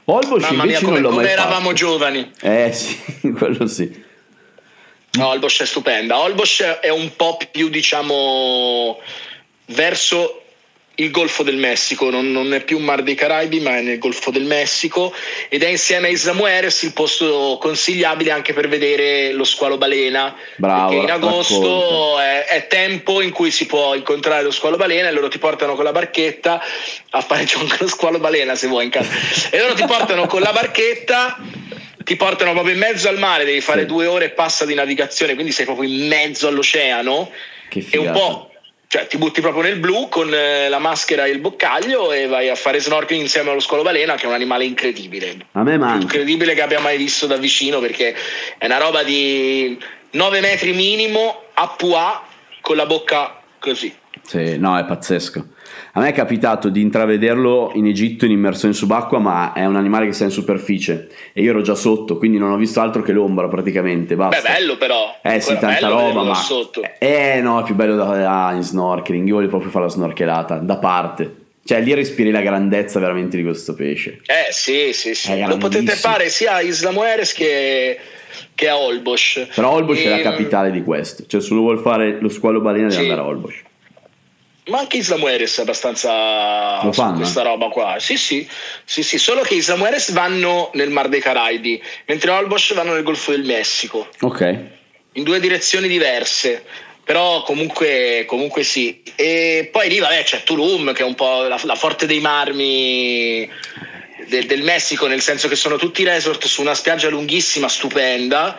[0.05, 2.31] Olbosch Mamma mia, come, come eravamo giovani.
[2.43, 3.01] Eh sì,
[3.37, 4.03] quello sì.
[5.13, 6.19] No, Olbosch è stupenda.
[6.19, 9.01] Olbosch è un po' più, diciamo,
[9.67, 10.44] verso
[10.97, 13.99] il Golfo del Messico, non, non, è più un Mar dei Caraibi, ma è nel
[13.99, 15.13] Golfo del Messico
[15.49, 20.35] ed è insieme a Isla Mujeres il posto consigliabile anche per vedere lo squalo balena.
[20.57, 25.09] Bravo, perché in agosto è, è, tempo in cui si può incontrare lo squalo balena
[25.09, 26.63] e loro ti portano con la barchetta
[27.11, 29.11] a fare gioco lo squalo balena se vuoi in casa.
[29.51, 31.39] e loro ti portano con la barchetta
[32.05, 33.87] ti portano proprio in mezzo al mare, devi fare sì.
[33.87, 37.31] due ore e passa di navigazione, quindi sei proprio in mezzo all'oceano.
[37.69, 38.05] Che figata.
[38.05, 38.54] E un po'
[38.95, 42.49] Cioè, ti butti proprio nel blu con eh, la maschera e il boccaglio e vai
[42.49, 45.37] a fare snorkeling insieme allo squalo balena, che è un animale incredibile.
[45.51, 46.03] A me manca.
[46.03, 48.15] Incredibile che abbia mai visto da vicino perché
[48.57, 49.77] è una roba di
[50.13, 52.25] 9 metri minimo a pua
[52.61, 53.93] con la bocca così.
[54.23, 55.45] Sì, no, è pazzesco.
[55.97, 60.07] A me è capitato di intravederlo in Egitto in immersione subacquea, ma è un animale
[60.07, 63.13] che sta in superficie e io ero già sotto, quindi non ho visto altro che
[63.13, 64.17] l'ombra praticamente.
[64.17, 64.41] Basta.
[64.41, 65.17] Beh, bello però.
[65.23, 66.83] Eh sì, tanta roba, ma sotto.
[66.99, 69.29] Eh no, è più bello da, ah, in snorkeling.
[69.29, 71.43] Io voglio proprio fare la snorkelata da parte.
[71.65, 74.21] Cioè, lì respiri la grandezza veramente di questo pesce.
[74.27, 75.45] Eh sì, sì, sì.
[75.47, 77.99] Lo potete fare sia a Isla Mujeres che
[78.57, 79.47] che a Olbosch.
[79.55, 80.07] Però Olbosch e...
[80.07, 83.09] è la capitale di questo, cioè se lo vuol fare lo squalo balena deve sì.
[83.09, 83.63] andare a Olbosch.
[84.67, 87.97] Ma anche Isla Mujeres è abbastanza Lo fanno, questa roba qua.
[87.99, 88.49] Sì, sì,
[88.85, 93.03] sì, sì, solo che Isla Mujeres vanno nel Mar dei Caraibi, mentre Olbosch vanno nel
[93.03, 94.09] Golfo del Messico.
[94.21, 94.57] Ok.
[95.13, 96.65] In due direzioni diverse.
[97.05, 99.03] Però comunque, comunque sì.
[99.15, 103.47] E poi lì vabbè, c'è Tulum, che è un po' la, la forte dei marmi
[104.27, 108.59] del, del Messico, nel senso che sono tutti resort su una spiaggia lunghissima, stupenda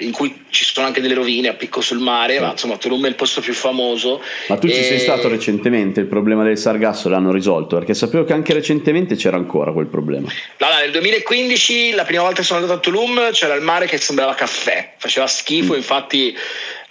[0.00, 2.40] in cui ci sono anche delle rovine a picco sul mare, sì.
[2.40, 4.22] ma insomma Tulum è il posto più famoso.
[4.48, 4.72] Ma tu e...
[4.72, 7.76] ci sei stato recentemente, il problema del sargasso l'hanno risolto?
[7.76, 10.28] Perché sapevo che anche recentemente c'era ancora quel problema.
[10.58, 13.98] Allora, nel 2015, la prima volta che sono andato a Tulum, c'era il mare che
[13.98, 15.76] sembrava caffè, faceva schifo, mm.
[15.76, 16.34] infatti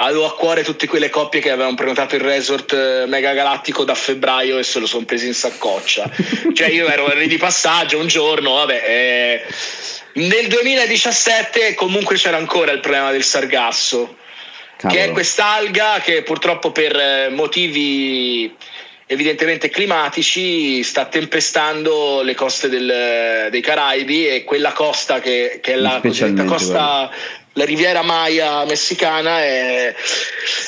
[0.02, 3.96] avevo a cuore tutte quelle coppie che avevano prenotato il resort eh, mega galattico da
[3.96, 6.10] febbraio e se lo sono presi in saccoccia.
[6.54, 8.84] cioè io ero lì di passaggio un giorno, vabbè.
[8.86, 9.44] Eh,
[10.14, 14.18] nel 2017 comunque c'era ancora il problema del sargasso,
[14.78, 15.00] Cavolo.
[15.00, 18.56] che è quest'alga che purtroppo per eh, motivi
[19.12, 25.76] evidentemente climatici sta tempestando le coste del, dei Caraibi e quella costa che, che è
[25.76, 27.10] la cosiddetta costa
[27.54, 29.96] la riviera Maya messicana è,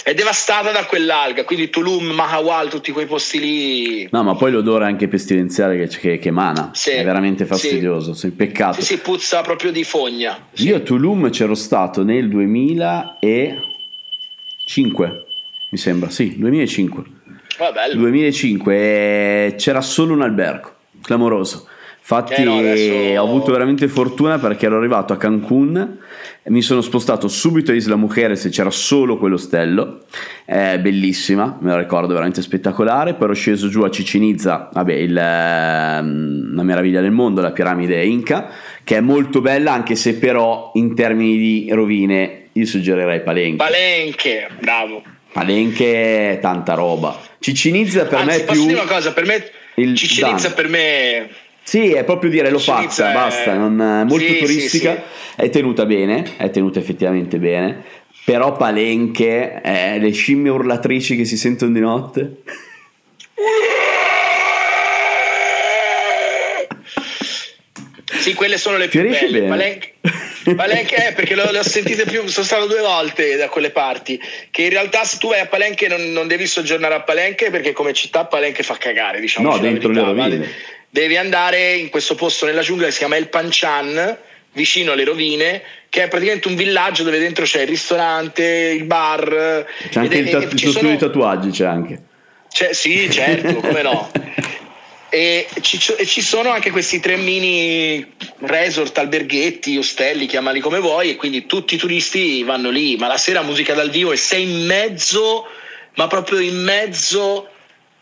[0.03, 4.09] è, devastata da quell'alga, quindi Tulum, Mahawal, tutti quei posti lì.
[4.11, 8.31] No, ma poi l'odore anche pestilenziale che, che, che emana sì, è veramente fastidioso, sì.
[8.31, 8.81] peccato.
[8.81, 10.47] Sì, sì, puzza proprio di fogna.
[10.53, 10.67] Sì.
[10.67, 15.25] Io a Tulum c'ero stato nel 2005,
[15.69, 17.03] mi sembra, sì, 2005.
[17.57, 21.67] Ah, 2005 c'era solo un albergo, clamoroso.
[22.01, 23.19] Infatti eh no, adesso...
[23.19, 25.99] ho avuto veramente fortuna perché ero arrivato a Cancun
[26.43, 30.05] mi sono spostato subito a Isla Mujeres e c'era solo quell'ostello,
[30.43, 33.13] è bellissima, me la ricordo veramente spettacolare.
[33.13, 38.03] Poi ero sceso giù a Cicinizza, vabbè, il, ehm, una meraviglia del mondo, la piramide
[38.03, 38.49] Inca,
[38.83, 43.63] che è molto bella, anche se però in termini di rovine io suggerirei Palenque.
[43.63, 45.03] Palenque, bravo.
[45.31, 47.19] Palenque, tanta roba.
[47.37, 48.65] Cicinizza per Anzi, me è più.
[48.65, 49.43] Dire una cosa, per me
[49.75, 50.55] il Cicinizza Dan.
[50.55, 51.29] per me
[51.63, 53.13] sì, è proprio dire l'ho fatta, è...
[53.13, 55.01] basta, non, è molto sì, turistica, sì,
[55.35, 55.41] sì.
[55.41, 57.83] è tenuta bene, è tenuta effettivamente bene,
[58.25, 62.41] però Palenche, eh, le scimmie urlatrici che si sentono di notte.
[68.19, 69.47] Sì, quelle sono le più belle.
[69.47, 69.93] Palenque,
[70.55, 74.21] Palenque è perché le ho sentite più, sono stato due volte da quelle parti,
[74.51, 77.71] che in realtà se tu vai a Palenque non, non devi soggiornare a Palenque perché
[77.71, 79.49] come città Palenque fa cagare, diciamo.
[79.49, 80.49] No, dentro le rovine
[80.91, 84.17] devi andare in questo posto nella giungla che si chiama El Panchan,
[84.53, 88.43] vicino alle rovine, che è praticamente un villaggio dove dentro c'è il ristorante,
[88.77, 89.65] il bar.
[89.89, 90.89] C'è anche il, ta- tuo sono...
[90.89, 92.01] di tatuaggi, c'è anche.
[92.51, 94.11] C'è, sì, certo, come no.
[95.13, 101.09] E ci, e ci, sono anche questi tre mini resort, alberghetti, ostelli, chiamali come vuoi,
[101.09, 104.43] e quindi tutti i turisti vanno lì, ma la sera musica dal vivo e sei
[104.43, 105.47] in mezzo,
[105.95, 107.50] ma proprio in mezzo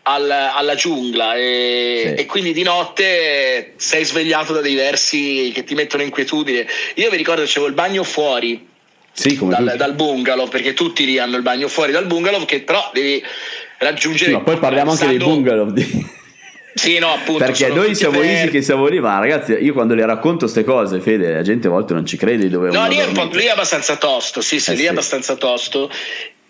[0.02, 2.22] al, alla giungla e, sì.
[2.22, 6.66] e, quindi di notte sei svegliato da dei versi che ti mettono inquietudine.
[6.94, 8.68] Io vi ricordo che c'avevo il bagno fuori
[9.12, 12.90] sì, dal, dal, bungalow, perché tutti lì hanno il bagno fuori dal bungalow, che però
[12.92, 13.22] devi
[13.78, 14.30] raggiungere.
[14.30, 15.70] Sì, ma poi parliamo anche dei bungalow.
[15.70, 16.18] Di...
[16.72, 17.44] Sì, no, appunto.
[17.44, 21.00] Perché noi siamo easy che siamo lì, ma ragazzi, io quando le racconto queste cose,
[21.00, 23.96] Fede, la gente a volte non ci crede dove No, lì è, lì è, abbastanza
[23.96, 24.86] tosto, sì, sì, eh lì sì.
[24.86, 25.90] è abbastanza tosto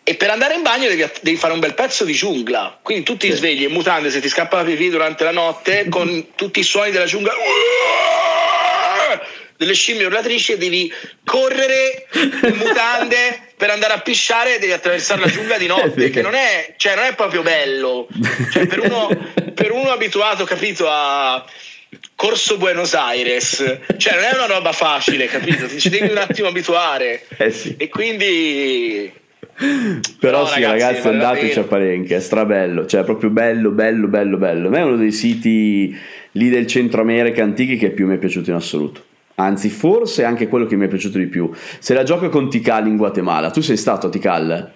[0.02, 2.78] e per andare in bagno devi, devi, fare un bel pezzo di giungla.
[2.82, 3.36] Quindi tu ti sì.
[3.36, 6.90] svegli in mutande se ti scappa la pipì durante la notte con tutti i suoni
[6.90, 7.32] della giungla
[9.56, 10.90] delle scimmie urlatrici e devi
[11.22, 16.34] correre in mutande per andare a pisciare devi attraversare la giungla di notte che non
[16.34, 18.08] è, cioè, non è proprio bello
[18.50, 19.10] cioè, per, uno,
[19.52, 21.44] per uno abituato capito a
[22.14, 25.66] Corso Buenos Aires, cioè non è una roba facile, capito?
[25.66, 27.26] Ti ci devi un attimo abituare.
[27.38, 27.74] Eh sì.
[27.78, 29.10] E quindi
[30.18, 34.06] però no, sì ragazzi, ragazzi andateci a Palenque è strabello cioè è proprio bello bello
[34.06, 34.68] bello bello.
[34.68, 35.96] A me è uno dei siti
[36.32, 39.04] lì del centro America antichi che più mi è piaciuto in assoluto.
[39.36, 41.50] Anzi forse anche quello che mi è piaciuto di più.
[41.78, 43.50] Se la gioca con Tikal in Guatemala.
[43.50, 44.72] Tu sei stato a Tikal?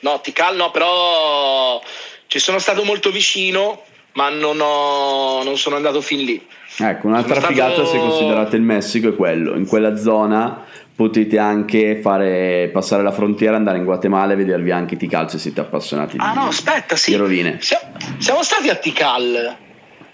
[0.00, 1.82] no Tikal no però
[2.26, 6.46] ci sono stato molto vicino ma non, ho, non sono andato fin lì.
[6.78, 7.86] Ecco un'altra sono figata stato...
[7.88, 9.56] se considerate il Messico è quello.
[9.56, 14.96] In quella zona potete anche fare, passare la frontiera, andare in Guatemala e vedervi anche
[14.96, 17.10] Tikal se siete appassionati ah, di, no, aspetta, sì.
[17.10, 17.58] di rovine.
[17.60, 19.56] Siamo, stati a Tikal.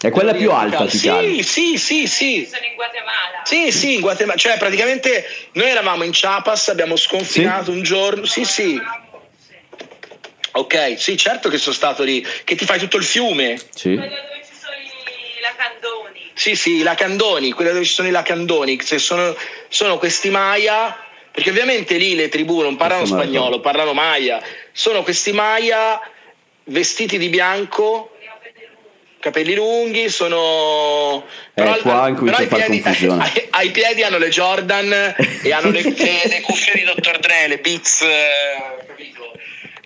[0.01, 1.25] È quella più alta Tikal.
[1.25, 2.49] Sì, sì, sì, sì.
[2.51, 3.43] Sono in Guatemala.
[3.45, 4.39] Sì, sì, in Guatemala.
[4.39, 7.77] Cioè, praticamente noi eravamo in Chiapas, abbiamo sconfinato sì?
[7.77, 8.25] un giorno.
[8.25, 8.81] Sì, sì.
[10.53, 12.25] Ok, sì, certo che sono stato lì.
[12.45, 13.59] Che ti fai tutto il fiume.
[13.75, 13.95] Sì.
[13.95, 16.00] Quello dove ci sono i lacandoni.
[16.41, 19.37] Sì, sì, i lacandoni, quella dove ci sono i lacandoni, sono,
[19.69, 20.97] sono questi Maya,
[21.31, 26.01] perché ovviamente lì le tribù non parlano spagnolo, parlano Maya, sono questi Maya
[26.65, 28.17] vestiti di bianco,
[29.19, 31.27] capelli lunghi, sono...
[31.27, 35.71] Eh, però, qua in cui c'è piedi, ai, ai, piedi hanno le Jordan e hanno
[35.71, 37.19] le, le, le cuffie di Dr.
[37.19, 39.31] Dre, le Beats, eh, capito?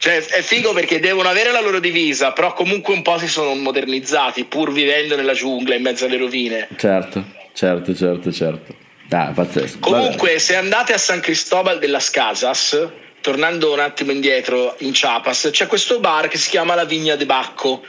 [0.04, 3.54] Cioè, è figo perché devono avere la loro divisa, però comunque un po' si sono
[3.54, 6.68] modernizzati, pur vivendo nella giungla in mezzo alle rovine.
[6.76, 8.76] Certo, certo, certo, certo.
[9.08, 9.78] Ah, pazzesco.
[9.78, 10.38] Comunque, Vabbè.
[10.38, 12.86] se andate a San Cristobal de las Casas,
[13.22, 17.24] tornando un attimo indietro in Chiapas, c'è questo bar che si chiama La Vigna de
[17.24, 17.82] Bacco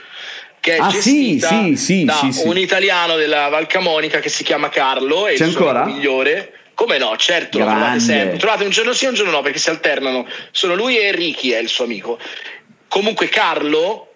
[0.58, 4.42] che è ah, gestita sì, sì, da sì, un italiano della Val Camonica che si
[4.42, 5.84] chiama Carlo e c'è il ancora?
[5.84, 8.36] migliore Come no, certo, lo trovate sempre.
[8.36, 10.28] Trovate un giorno sì e un giorno no perché si alternano.
[10.50, 12.18] Sono lui e Ricky, è il suo amico.
[12.86, 14.12] Comunque Carlo,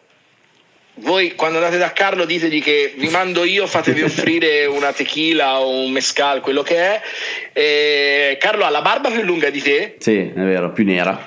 [0.97, 5.85] voi quando andate da Carlo ditegli che vi mando io, fatevi offrire una tequila o
[5.85, 7.01] un mescal, quello che è.
[7.55, 9.97] E Carlo ha la barba più lunga di te.
[9.99, 11.19] Sì, è vero, più nera.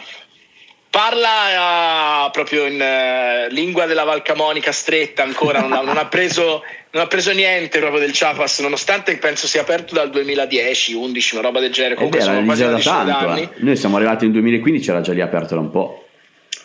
[0.94, 6.64] Parla uh, proprio in uh, lingua della Valcamonica stretta ancora, non ha, non, ha preso,
[6.92, 11.48] non ha, preso, niente proprio del Chapas, nonostante penso sia aperto dal 2010, 11, una
[11.48, 11.96] roba del genere.
[11.96, 13.42] Comunque era sono quasi da tanto, anni.
[13.42, 13.50] Eh.
[13.56, 16.06] Noi siamo arrivati nel 2015, era già lì aperto da un po'.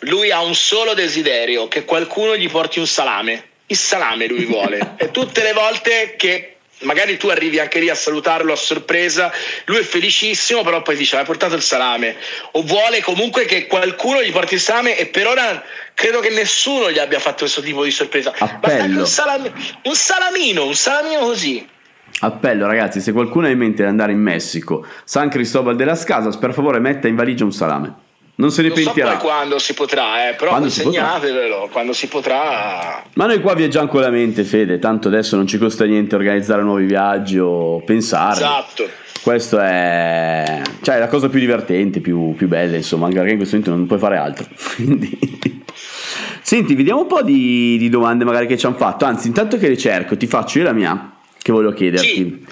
[0.01, 3.45] Lui ha un solo desiderio, che qualcuno gli porti un salame.
[3.65, 4.93] Il salame lui vuole.
[4.97, 9.31] e tutte le volte che magari tu arrivi anche lì a salutarlo a sorpresa,
[9.65, 12.15] lui è felicissimo, però poi dice hai portato il salame
[12.51, 15.63] o vuole comunque che qualcuno gli porti il salame e per ora
[15.93, 18.33] credo che nessuno gli abbia fatto questo tipo di sorpresa.
[18.37, 18.99] Appello.
[18.99, 21.67] Un, salam- un salamino, un salamino così.
[22.21, 26.03] Appello ragazzi, se qualcuno ha in mente di andare in Messico, San Cristobal de las
[26.03, 28.07] Casas, per favore metta in valigia un salame.
[28.39, 29.11] Non se ne non pentirà.
[29.11, 33.03] So quando si potrà, eh, però quando consegnatevelo, si quando si potrà.
[33.15, 36.61] Ma noi qua viaggiamo con la mente, Fede, tanto adesso non ci costa niente organizzare
[36.61, 38.37] nuovi viaggi o pensare.
[38.37, 38.89] Esatto.
[39.21, 43.57] Questo è cioè, la cosa più divertente, più, più bella, insomma, anche perché in questo
[43.57, 44.47] momento non puoi fare altro.
[44.75, 45.19] Quindi...
[46.41, 49.03] Senti, vediamo un po' di, di, domande magari che ci hanno fatto.
[49.03, 52.07] Anzi, intanto che le cerco, ti faccio io la mia, che voglio chiederti.
[52.07, 52.45] Sì.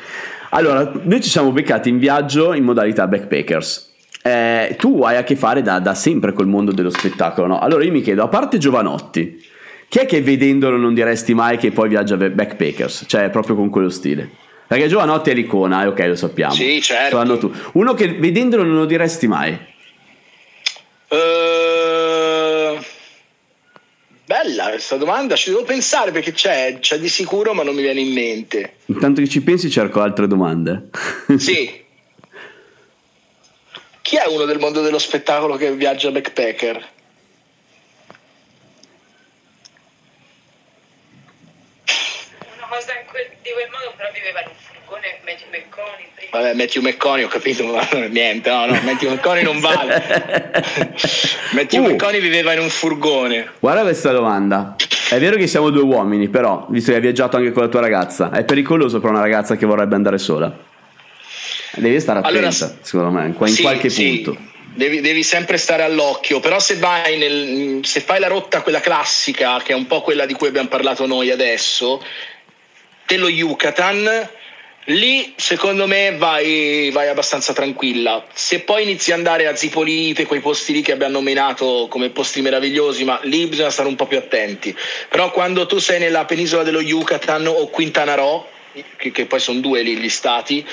[0.50, 3.86] Allora, noi ci siamo beccati in viaggio in modalità backpackers
[4.28, 7.60] eh, tu hai a che fare da, da, sempre col mondo dello spettacolo, no?
[7.60, 9.42] Allora io mi chiedo, a parte Giovanotti,
[9.88, 13.06] chi è che vedendolo non diresti mai che poi viaggia Backpackers?
[13.08, 14.30] Cioè, proprio con quello stile.
[14.68, 16.54] Perché Giovanotti è l'icona, eh, ok, lo sappiamo.
[16.54, 17.38] Sì, certo.
[17.38, 17.52] Tu.
[17.74, 19.58] Uno che vedendolo non lo diresti mai.
[21.08, 22.78] Uh,
[24.26, 28.02] bella questa domanda, ci devo pensare perché c'è, c'è di sicuro, ma non mi viene
[28.02, 28.74] in mente.
[28.88, 30.90] Intanto che ci pensi, cerco altre domande.
[31.38, 31.86] Sì.
[34.08, 36.76] Chi è uno del mondo dello spettacolo che viaggia backpacker?
[42.56, 46.30] Una cosa quel, di quel modo però viveva in un furgone Matthew McConaughey.
[46.32, 50.02] Vabbè, Matthew McConaughey ho capito, ma niente, no, no, Matthew McConaughey non vale.
[51.52, 53.56] Matthew uh, McConaughey viveva in un furgone.
[53.60, 54.78] Guarda questa domanda.
[55.10, 57.82] È vero che siamo due uomini, però, visto che hai viaggiato anche con la tua
[57.82, 60.76] ragazza, è pericoloso per una ragazza che vorrebbe andare sola?
[61.74, 64.22] Devi stare attenta, allora, secondo me, in sì, qualche sì.
[64.24, 64.46] punto.
[64.74, 69.60] Devi, devi, sempre stare all'occhio, però se vai nel, se fai la rotta quella classica,
[69.64, 72.04] che è un po' quella di cui abbiamo parlato noi adesso,
[73.08, 74.30] dello Yucatan,
[74.86, 78.26] lì secondo me vai, vai, abbastanza tranquilla.
[78.34, 82.42] Se poi inizi ad andare a Zipolite, quei posti lì che abbiamo nominato come posti
[82.42, 84.76] meravigliosi, ma lì bisogna stare un po' più attenti.
[85.10, 88.48] Però quando tu sei nella penisola dello Yucatan o Quintana Roo,
[88.96, 90.66] che, che poi sono due lì gli stati,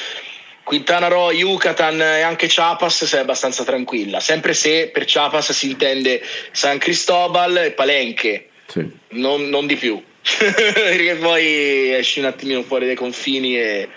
[0.65, 6.23] Quintana Roo, Yucatan e anche Chiapas sei abbastanza tranquilla, sempre se per Chiapas si intende
[6.53, 8.91] San Cristobal e Palenque, sì.
[9.11, 13.89] non, non, di più, perché poi esci un attimino fuori dai confini e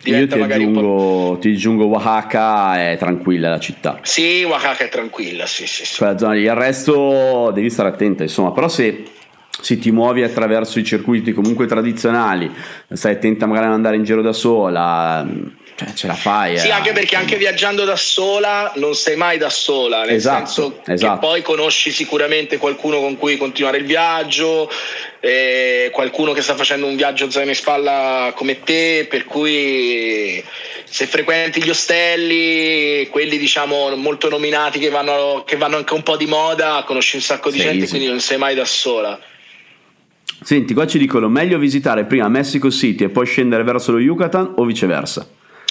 [0.00, 1.38] diventa Io ti magari aggiungo, un po'...
[1.40, 3.98] ti aggiungo Oaxaca, è tranquilla la città.
[4.02, 6.04] Sì, Oaxaca è tranquilla, sì, sì, sì.
[6.04, 9.02] Lì, il resto devi stare attenta, insomma, però se
[9.64, 12.52] se ti muovi attraverso i circuiti comunque tradizionali,
[12.92, 15.26] stai attenta magari ad andare in giro da sola,
[15.74, 16.58] cioè, ce la fai.
[16.58, 20.44] Sì, eh, anche perché anche viaggiando da sola non sei mai da sola, nel esatto,
[20.44, 21.14] senso esatto.
[21.14, 24.70] che poi conosci sicuramente qualcuno con cui continuare il viaggio,
[25.20, 30.44] eh, qualcuno che sta facendo un viaggio zaino in spalla come te, per cui
[30.84, 36.18] se frequenti gli ostelli, quelli diciamo molto nominati che vanno, che vanno anche un po'
[36.18, 37.92] di moda, conosci un sacco di sì, gente, sì.
[37.92, 39.18] quindi non sei mai da sola.
[40.44, 44.52] Senti, qua ci dicono meglio visitare prima Mexico City e poi scendere verso lo Yucatan
[44.56, 45.26] o viceversa?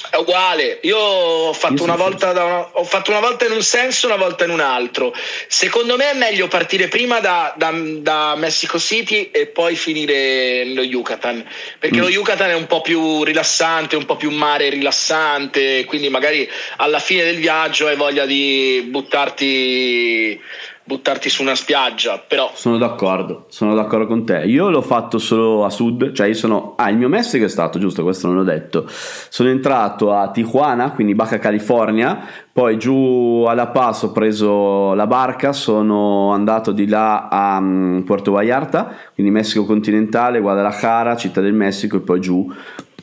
[0.10, 3.62] È uguale, io ho fatto, io una volta una, ho fatto, una volta in un
[3.62, 5.14] senso una volta in un altro.
[5.48, 10.82] Secondo me è meglio partire prima da, da, da Mexico City e poi finire nello
[10.82, 12.02] Yucatan, perché mm.
[12.02, 17.00] lo Yucatan è un po' più rilassante, un po' più mare rilassante, quindi magari alla
[17.00, 20.42] fine del viaggio hai voglia di buttarti
[20.86, 22.52] buttarti su una spiaggia, però...
[22.54, 24.44] Sono d'accordo, sono d'accordo con te.
[24.46, 26.74] Io l'ho fatto solo a sud, cioè io sono...
[26.78, 28.86] Ah, il mio Messico è stato, giusto, questo non l'ho detto.
[28.88, 32.20] Sono entrato a Tijuana, quindi Baja California,
[32.52, 38.04] poi giù a La Paz ho preso la barca, sono andato di là a um,
[38.06, 42.52] Puerto Vallarta, quindi Messico continentale, Guadalajara, Città del Messico e poi giù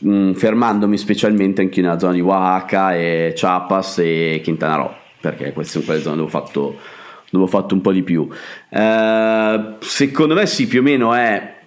[0.03, 5.73] um, fermandomi specialmente anche nella zona di Oaxaca e Chiapas e Quintana Roo, perché queste
[5.73, 6.99] sono quelle zone dove ho fatto
[7.31, 8.29] dove ho fatto un po' di più.
[8.69, 11.59] Eh, secondo me sì, più o meno è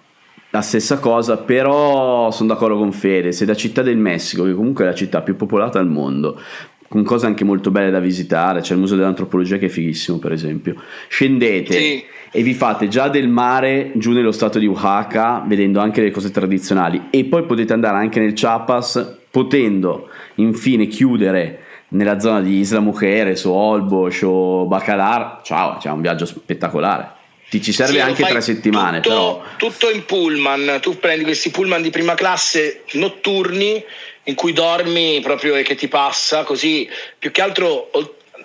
[0.50, 4.84] la stessa cosa, però sono d'accordo con Fede, se da Città del Messico, che comunque
[4.84, 6.40] è la città più popolata al mondo,
[6.86, 10.30] con cose anche molto belle da visitare, c'è il Museo dell'Antropologia che è fighissimo per
[10.30, 10.76] esempio,
[11.08, 12.04] scendete sì.
[12.30, 16.30] e vi fate già del mare giù nello stato di Oaxaca, vedendo anche le cose
[16.30, 21.63] tradizionali, e poi potete andare anche nel Chiapas, potendo infine chiudere
[21.94, 27.22] nella zona di Isla Mujeres o Olbosch o Bacalar, ciao, c'è un viaggio spettacolare.
[27.48, 29.42] Ti ci serve sì, anche tre settimane, tutto, però.
[29.56, 33.82] Tutto in pullman, tu prendi questi pullman di prima classe notturni
[34.24, 36.88] in cui dormi proprio e che ti passa, così
[37.18, 37.90] più che altro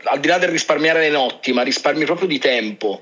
[0.04, 3.02] al di là del risparmiare le notti, ma risparmi proprio di tempo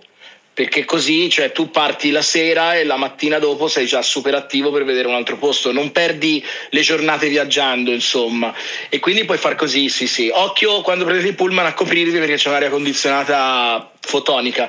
[0.57, 4.71] perché così cioè, tu parti la sera e la mattina dopo sei già super attivo
[4.71, 8.51] per vedere un altro posto, non perdi le giornate viaggiando, insomma.
[8.89, 10.31] E quindi puoi far così, sì, sì.
[10.33, 14.67] Occhio quando prendi il pullman a coprirti perché c'è un'aria condizionata fotonica.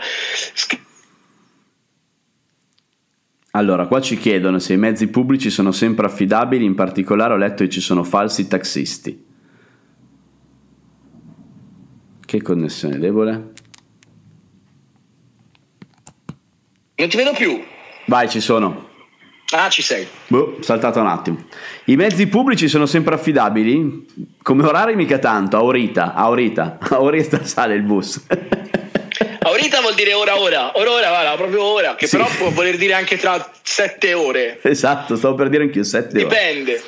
[3.52, 7.64] Allora, qua ci chiedono se i mezzi pubblici sono sempre affidabili, in particolare ho letto
[7.64, 9.24] che ci sono falsi taxisti.
[12.26, 13.52] Che connessione debole?
[16.98, 17.64] Non ti vedo più.
[18.06, 18.88] Vai, ci sono.
[19.50, 20.06] Ah, ci sei.
[20.26, 21.44] Boh, saltato un attimo.
[21.84, 24.04] I mezzi pubblici sono sempre affidabili?
[24.42, 28.20] Come orari mica tanto, a Orita, a Orita, a Orita sale il bus.
[29.40, 32.16] Aurita vuol dire ora ora, ora ora, guarda, proprio ora, che sì.
[32.16, 34.58] però può voler dire anche tra sette ore.
[34.60, 36.28] Esatto, stavo per dire anch'io sette ore.
[36.28, 36.82] Dipende.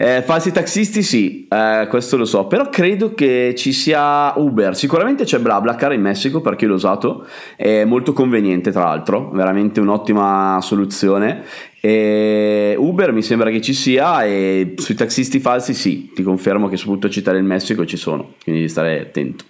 [0.00, 5.24] Eh, falsi taxisti sì, eh, questo lo so, però credo che ci sia Uber, sicuramente
[5.24, 7.26] c'è BlaBlaCar in Messico perché l'ho usato,
[7.56, 11.44] è molto conveniente tra l'altro, veramente un'ottima soluzione.
[11.80, 16.76] E Uber mi sembra che ci sia e sui taxisti falsi sì, ti confermo che
[16.76, 19.46] soprattutto a Città del Messico ci sono, quindi devi stare attento.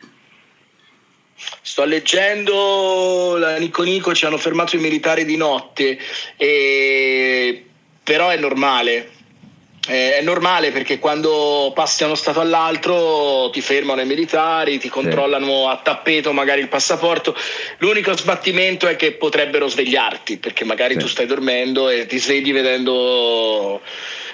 [1.60, 5.98] Sto leggendo la Nico Nico, ci hanno fermato i militari di notte,
[6.38, 7.66] e...
[8.02, 9.16] però è normale.
[9.88, 15.46] È normale perché quando passi da uno stato all'altro ti fermano i militari, ti controllano
[15.46, 15.66] sì.
[15.70, 17.34] a tappeto magari il passaporto.
[17.78, 21.00] L'unico sbattimento è che potrebbero svegliarti perché magari sì.
[21.00, 23.80] tu stai dormendo e ti svegli vedendo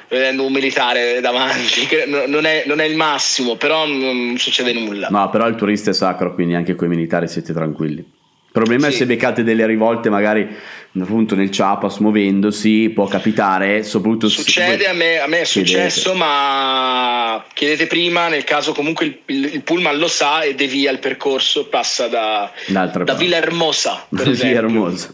[0.08, 5.08] vedendo un militare davanti, non è, non è, il massimo, però non succede nulla.
[5.10, 8.13] No, però il turista è sacro, quindi anche con i militari siete tranquilli.
[8.54, 8.92] Il problema sì.
[8.92, 10.48] è se beccate delle rivolte magari
[10.96, 16.24] appunto nel Chiapas muovendosi, può capitare, soprattutto Succede, a me, a me è successo, chiedete.
[16.24, 21.00] ma chiedete prima, nel caso comunque il, il, il, pullman lo sa e devia il
[21.00, 25.12] percorso, passa da, da Villa Hermosa, per Villa Hermosa.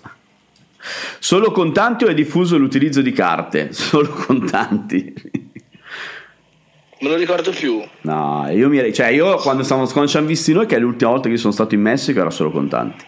[1.18, 3.72] Solo contanti o è diffuso l'utilizzo di carte?
[3.74, 5.14] Solo contanti.
[7.00, 7.82] Non lo ricordo più.
[8.02, 11.10] No, io, mi, cioè io quando, stavamo, quando ci hanno visti noi, che è l'ultima
[11.10, 13.04] volta che sono stato in Messico, era solo contanti.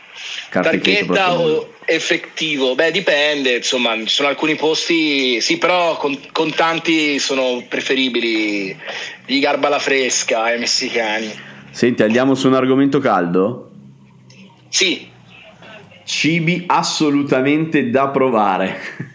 [0.48, 2.74] Carte Targhetta o effettivo?
[2.74, 8.76] Beh, dipende, insomma, ci sono alcuni posti, sì, però con, contanti sono preferibili.
[9.26, 11.30] Gli garba la fresca ai messicani.
[11.70, 13.70] Senti, andiamo su un argomento caldo?
[14.68, 15.10] Sì,
[16.04, 19.10] Cibi assolutamente da provare.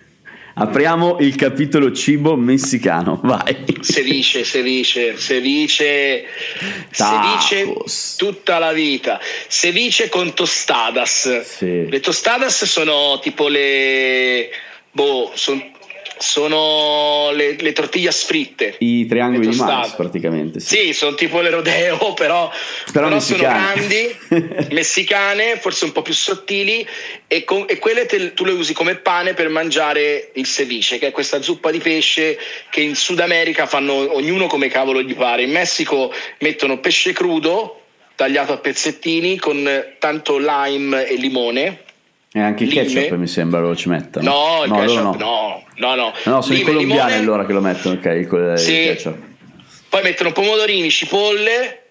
[0.59, 3.63] Apriamo il capitolo cibo messicano, vai.
[3.79, 6.25] Ceviche, ceviche, ceviche,
[6.89, 7.75] ceviche
[8.17, 9.19] tutta la vita.
[9.47, 11.41] Ceviche con tostadas.
[11.41, 11.87] Sì.
[11.87, 14.49] Le tostadas sono tipo le...
[14.89, 15.63] Boh, sono
[16.19, 18.75] sono le, le tortiglie fritte.
[18.79, 20.59] I triangoli di mais praticamente.
[20.59, 20.77] Sì.
[20.77, 20.93] sì.
[20.93, 22.51] sono tipo le rodeo, però,
[22.91, 24.15] però, però sono grandi,
[24.71, 26.87] messicane, forse un po' più sottili
[27.27, 31.07] e, con, e quelle te, tu le usi come pane per mangiare il ceviche, che
[31.07, 32.37] è questa zuppa di pesce
[32.69, 35.43] che in Sud America fanno ognuno come cavolo gli pare.
[35.43, 37.81] In Messico mettono pesce crudo
[38.15, 41.85] tagliato a pezzettini con tanto lime e limone
[42.37, 44.29] e anche il ketchup mi sembra lo ci mettono.
[44.29, 45.15] No, il no, ketchup no.
[45.17, 45.63] no.
[45.77, 46.13] No, no.
[46.23, 47.15] No, sono Lime, i colombiani limone.
[47.15, 48.73] allora che lo mettono, ok, il, sì.
[48.73, 49.17] il ketchup.
[49.89, 51.83] Poi mettono pomodorini, cipolle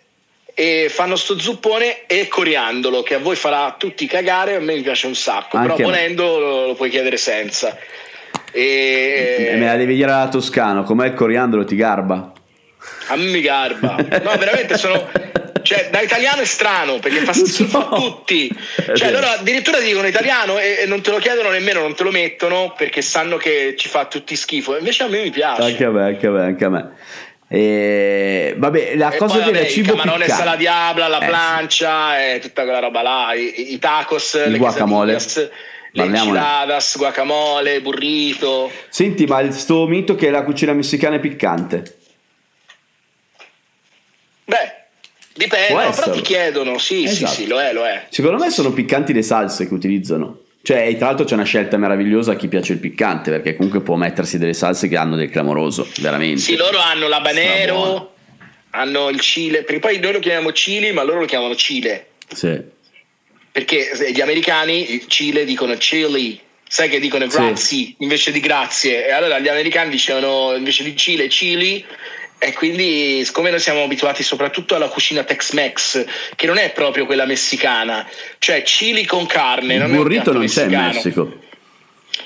[0.54, 4.80] e fanno sto zuppone e coriandolo che a voi farà tutti cagare, a me mi
[4.80, 7.76] piace un sacco, anche però volendo lo, lo, puoi chiedere senza.
[8.52, 9.54] E...
[9.56, 12.32] Me la devi dire alla toscano, com'è il coriandolo ti garba?
[13.08, 13.96] A me mi garba.
[14.22, 15.08] No, veramente sono
[15.66, 18.48] cioè, da italiano è strano perché fa schifo a tutti.
[18.94, 22.72] Cioè, loro addirittura dicono italiano e, non te lo chiedono nemmeno, non te lo mettono
[22.76, 24.78] perché sanno che ci fa tutti schifo.
[24.78, 25.62] Invece a me mi piace.
[25.62, 26.90] Anche a me, anche a me, anche a me.
[27.48, 30.44] E, vabbè, la e cosa del cibo camarone piccante.
[30.44, 32.20] la diabla, la eh, plancia sì.
[32.20, 35.18] e tutta quella roba là, i, i tacos, il le guacamole.
[35.92, 38.70] Le enchiladas, guacamole, burrito.
[38.88, 41.96] Senti, ma il sto mito che la cucina messicana è piccante.
[44.44, 44.85] Beh,
[45.36, 47.32] Dipende, no, però ti chiedono, sì, esatto.
[47.32, 48.06] sì, sì, lo è, lo è.
[48.08, 50.40] Secondo me sono piccanti le salse che utilizzano.
[50.62, 53.94] Cioè, tra l'altro c'è una scelta meravigliosa a chi piace il piccante, perché comunque può
[53.94, 56.40] mettersi delle salse che hanno del clamoroso, veramente.
[56.40, 58.14] Sì, loro hanno l'habanero,
[58.70, 62.06] hanno il chile, perché poi noi lo chiamiamo chili, ma loro lo chiamano chile.
[62.34, 62.60] Sì.
[63.52, 67.38] Perché gli americani il Cile dicono chili, sai che dicono Sì.
[67.38, 69.06] grazie invece di grazie.
[69.06, 71.84] E allora gli americani dicevano invece di Cile, chili.
[72.38, 76.04] E quindi, siccome noi siamo abituati soprattutto alla cucina Tex-Mex,
[76.36, 78.06] che non è proprio quella messicana,
[78.38, 80.92] cioè chili con carne, Il non burrito non c'è in messicano.
[80.92, 81.44] Messico.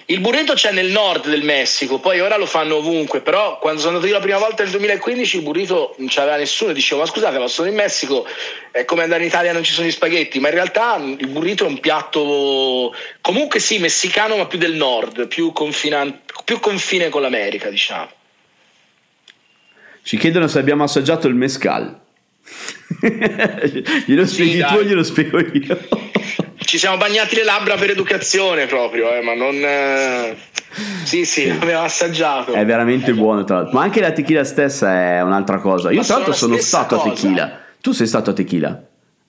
[0.07, 3.95] Il burrito c'è nel nord del Messico, poi ora lo fanno ovunque, però quando sono
[3.95, 7.39] andato io la prima volta nel 2015 il burrito non c'aveva nessuno, dicevo ma scusate
[7.39, 8.27] ma sono in Messico,
[8.73, 11.29] è come andare in Italia e non ci sono gli spaghetti, ma in realtà il
[11.29, 17.09] burrito è un piatto comunque sì messicano ma più del nord, più, confinan- più confine
[17.09, 18.19] con l'America diciamo.
[20.03, 21.99] Ci chiedono se abbiamo assaggiato il mescal.
[24.07, 24.77] glielo Sì, spieghi tu dai.
[24.79, 25.79] o glielo spiego io?
[26.57, 29.55] Ci siamo bagnati le labbra per educazione proprio, eh, ma non...
[29.57, 30.37] eh,
[31.05, 32.53] Sì, sì, l'abbiamo assaggiato.
[32.53, 33.75] È veramente buono, tra l'altro.
[33.77, 35.91] Ma anche la tequila stessa è un'altra cosa.
[35.91, 37.11] Io, Ma tra l'altro, sono stato a cosa.
[37.15, 37.61] tequila.
[37.81, 38.83] Tu sei stato a tequila?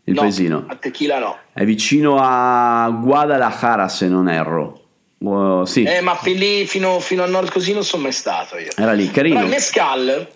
[0.04, 0.66] Il No, paesino?
[0.68, 1.38] A tequila no.
[1.54, 4.80] È vicino a Guadalajara, se non erro.
[5.20, 8.58] Uh, sì, Eh, ma fin lì, fino, fino a nord così non sono mai stato
[8.58, 8.70] io.
[8.76, 9.42] era lì, Però carino.
[9.44, 10.28] il mescal,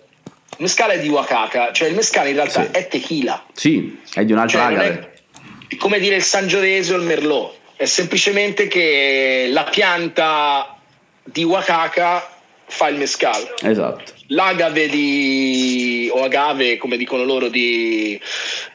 [0.58, 2.68] il mescal è di Oaxaca, cioè il mescal in realtà Sì.
[2.72, 3.44] è tequila.
[3.52, 5.12] Sì, è di un'altra Cioè, agave.
[5.68, 10.76] è come dire il Sangiovese o il Merlot, è semplicemente che la pianta
[11.22, 12.30] di Oaxaca
[12.68, 13.54] fa il mescal.
[13.62, 14.12] Esatto.
[14.28, 18.20] L'agave di, o agave, come dicono loro, di,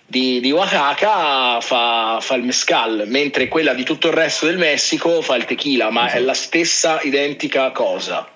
[0.06, 5.22] di, di Oaxaca fa, fa il mescal, mentre quella di tutto il resto del Messico
[5.22, 6.22] fa il tequila, ma Esatto.
[6.22, 8.30] è la stessa identica cosa.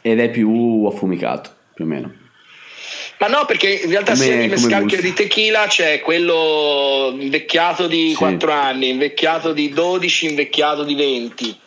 [0.00, 2.14] Ed è più affumicato, più o meno.
[3.18, 4.24] Ma no, perché in realtà Come-
[4.58, 8.14] sia di che di tequila c'è quello invecchiato di Sì.
[8.16, 11.58] 4 anni, invecchiato di 12, invecchiato di 20.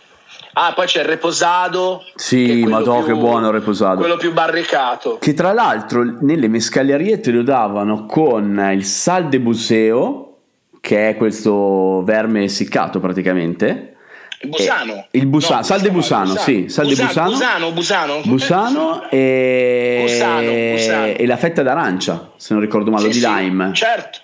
[0.54, 2.04] Ah, poi c'è il reposado.
[2.16, 4.00] Sì, quello madò, che buono il reposado.
[4.00, 5.18] Quello più barricato.
[5.20, 10.38] Che tra l'altro nelle mescalerie te lo davano con il sal de buseo,
[10.82, 13.96] che è questo verme essiccato praticamente.
[14.42, 15.08] Il Busano.
[15.12, 17.30] Eh, il Busano, No, sal de Busano, sì, sal de Busano.
[17.32, 18.22] Busano, Busano.
[18.24, 21.06] Busano e, Busano, Busano.
[21.18, 23.72] e la fetta d'arancia, se non ricordo male, Sì, di sì, lime.
[23.74, 24.20] certo.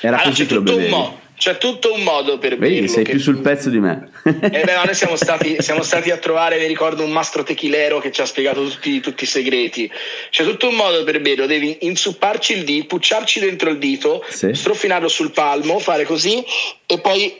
[0.00, 0.94] Era Allora, così c'è che lo tutto un bevevi.
[0.94, 2.88] mo- C'è tutto un modo per Vedi, berlo.
[2.88, 4.10] sei che- più sul pezzo di me.
[4.24, 4.32] Eh
[4.64, 8.20] beh, noi siamo stati, siamo stati a trovare, mi ricordo, un mastro techilero che ci
[8.20, 9.90] ha spiegato tutti, tutti i segreti.
[10.30, 14.54] C'è tutto un modo per berlo, devi insupparci il dito, pucciarci dentro il dito, Sì.
[14.54, 16.44] strofinarlo sul palmo, fare così
[16.86, 17.34] e poi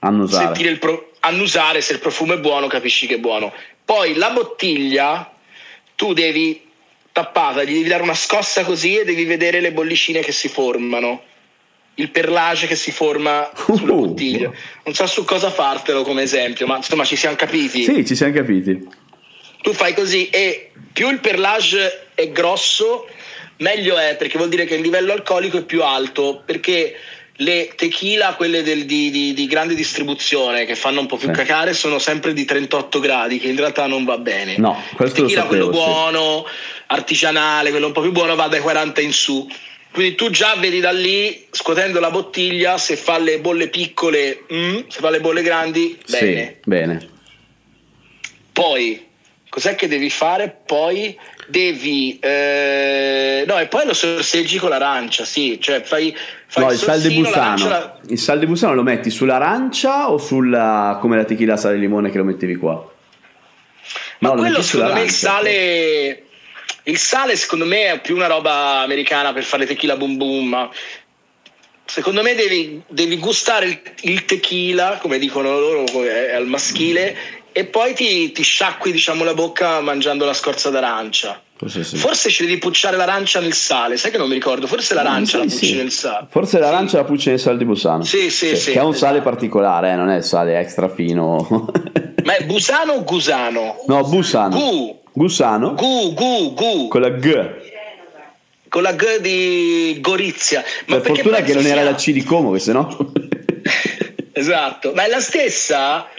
[0.00, 0.44] Annusare.
[0.46, 3.52] sentire il pro- annusare se il profumo è buono, capisci che è buono.
[3.84, 5.32] Poi la bottiglia
[5.94, 6.64] tu devi
[7.12, 11.22] tappata, gli devi dare una scossa così e devi vedere le bollicine che si formano.
[11.94, 14.06] Il perlage che si forma sulla Uh.
[14.06, 14.52] bottiglia.
[14.84, 17.84] Non so su cosa fartelo come esempio, ma insomma ci siamo capiti.
[17.84, 18.86] Sì, ci siamo capiti.
[19.62, 23.08] Tu fai così e più il perlage è grosso,
[23.58, 26.42] meglio è perché vuol dire che il livello alcolico è più alto.
[26.44, 26.94] Perché
[27.40, 31.34] le tequila, quelle del- di, di- di grande distribuzione, che fanno un po' più Sì.
[31.34, 34.56] cacare, sono sempre di 38 gradi, che in realtà non va bene.
[34.56, 35.88] No, questo tequila, sapevo, quello sì.
[35.90, 36.46] buono,
[36.86, 39.46] artigianale, quello un po' più buono, va dai 40 in su.
[39.92, 44.78] Quindi tu già vedi da lì, scuotendo la bottiglia, se fa le bolle piccole, mm,
[44.88, 46.46] se fa le bolle grandi, bene.
[46.62, 47.08] Sì, bene.
[48.52, 49.04] Poi,
[49.48, 50.54] cos'è che devi fare?
[50.64, 51.16] Poi
[51.48, 52.18] devi...
[52.20, 55.58] eh, no, e poi lo sorseggi con l'arancia, sì.
[55.60, 56.14] Cioè fai,
[56.48, 57.68] fai No, il sal l'arancia busano.
[57.68, 61.78] la- Il sal de busano lo metti sull'arancia o sulla come la tequila sale e
[61.78, 62.74] limone che lo mettevi qua?
[64.18, 66.20] Ma No, lo quello secondo me il sale...
[66.88, 70.70] Il sale secondo me è più una roba americana per fare tequila boom boom, ma
[71.84, 77.16] secondo me devi, devi gustare il, il tequila, come dicono loro, è al maschile,
[77.50, 81.42] e poi ti, ti sciacqui diciamo la bocca mangiando la scorza d'arancia.
[81.58, 81.96] Forse sì.
[81.96, 85.44] Forse ci devi pucciare l'arancia nel sale, sai che non mi ricordo, forse l'arancia Sì,
[85.44, 85.58] la sì.
[85.58, 86.26] pucci nel sale.
[86.30, 88.02] Forse l'arancia la pucci nel sal di Busano.
[88.04, 89.30] Sì, sì, sì, Che è un sale esatto.
[89.30, 91.70] particolare, eh, non è il sale extra fino.
[92.24, 93.76] Ma è Busano o Gusano?
[93.86, 94.56] no, Busano.
[94.56, 97.48] Gu, Gusano Gu, Gu, Gu, con la G.
[98.68, 100.62] con la G di Gorizia.
[100.88, 102.86] Ma per fortuna che non era sia- la C di Como, che sennò.
[104.32, 106.10] Esatto, ma è la stessa,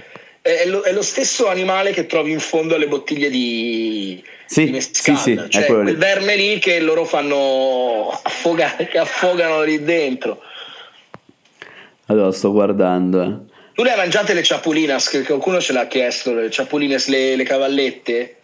[0.42, 5.16] è lo, è lo stesso animale che trovi in fondo alle bottiglie di, Sì, sì,
[5.16, 5.96] sì, cioè quello lì.
[5.96, 10.42] quel verme lì che loro fanno affogare, che affogano lì dentro.
[12.08, 13.22] allora, sto guardando.
[13.22, 13.56] eh.
[13.74, 17.44] Tu le hai mangiate le ciapolinas, che qualcuno ce l'ha chiesto, le ciapolinas, le, le
[17.44, 18.36] cavallette?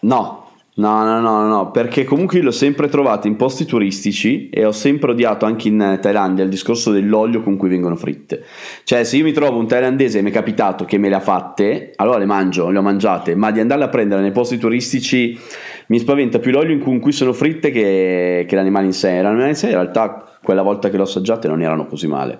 [0.00, 0.45] No,
[0.78, 4.72] No, no, no, no, perché comunque io l'ho sempre trovato in posti turistici e ho
[4.72, 8.44] sempre odiato anche in Thailandia il discorso dell'olio con cui vengono fritte.
[8.84, 11.20] Cioè, se io mi trovo un thailandese e mi è capitato che me le ha
[11.20, 15.38] fatte, allora le mangio, le ho mangiate, ma di andarle a prendere nei posti turistici
[15.86, 19.22] mi spaventa più l'olio in cui sono fritte che, che l'animale in sé.
[19.22, 22.38] L'animale in sé in realtà quella volta che l'ho assaggiate non erano così male.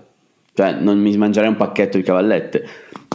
[0.53, 2.69] Cioè, non mi mangerei un pacchetto di cavallette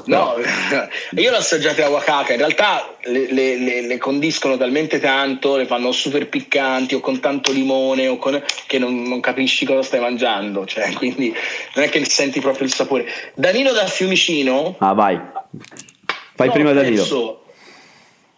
[0.06, 0.36] No,
[1.16, 5.66] io l'ho assaggiata a Wakaka, in realtà le, le, le, le, condiscono talmente tanto, le
[5.66, 10.00] fanno super piccanti o con tanto limone o con, che non, non, capisci cosa stai
[10.00, 11.36] mangiando, cioè, quindi
[11.76, 13.06] non è che senti proprio il sapore.
[13.36, 14.76] Danilo da Fiumicino...
[14.80, 15.20] Ah vai,
[16.36, 17.02] fai prima Danilo.
[17.02, 17.44] Perso.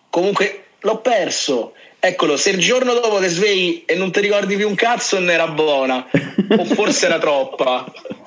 [0.09, 1.73] Comunque l'ho perso.
[1.99, 5.29] Eccolo, se il giorno dopo ti svegli e non ti ricordi più un cazzo non
[5.29, 6.05] era buona,
[6.57, 7.85] o forse era troppa.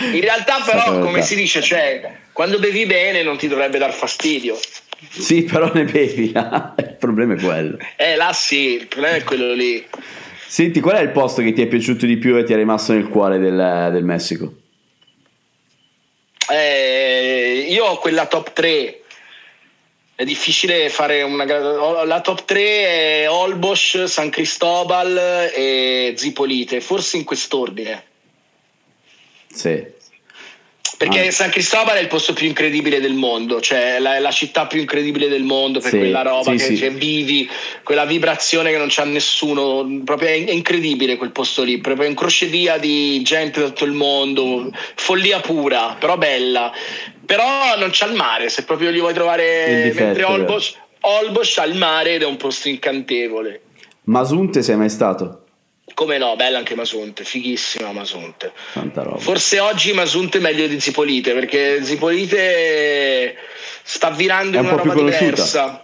[0.00, 4.56] In realtà però, come si dice, cioè quando bevi bene non ti dovrebbe dar fastidio.
[5.10, 7.78] Sì, però ne bevi, il problema è quello.
[7.96, 9.84] Eh, là sì, il problema è quello lì.
[10.46, 12.92] Senti, qual è il posto che ti è piaciuto di più e ti è rimasto
[12.92, 14.54] nel cuore del, del Messico?
[16.50, 19.00] Eh, io ho quella top 3.
[20.14, 21.44] È difficile fare una.
[22.04, 28.07] La top 3 è Olbosch, San Cristobal e Zipolite, forse in quest'ordine.
[29.52, 29.96] Sì.
[30.98, 31.30] Perché ah.
[31.30, 35.28] San Cristobal è il posto più incredibile del mondo, cioè la, la città più incredibile
[35.28, 36.76] del mondo per sì, quella roba sì, che sì.
[36.76, 37.48] Cioè, vivi,
[37.84, 42.14] quella vibrazione che non c'ha nessuno, proprio è, è incredibile quel posto lì, proprio un
[42.14, 46.72] crocevia di gente da tutto il mondo, follia pura, però bella.
[47.24, 51.64] Però non c'ha il mare, se proprio li vuoi trovare difetto, mentre Olbosch, Olbosch ha
[51.64, 53.60] il mare ed è un posto incantevole.
[54.04, 55.44] Masunte sei mai stato?
[55.94, 58.52] Come no, bella anche Masunte, fighissima Masunte.
[58.72, 59.18] Tanta roba.
[59.18, 63.36] Forse oggi Masunte è meglio di Zipolite, perché Zipolite
[63.82, 65.82] sta virando in una roba diversa.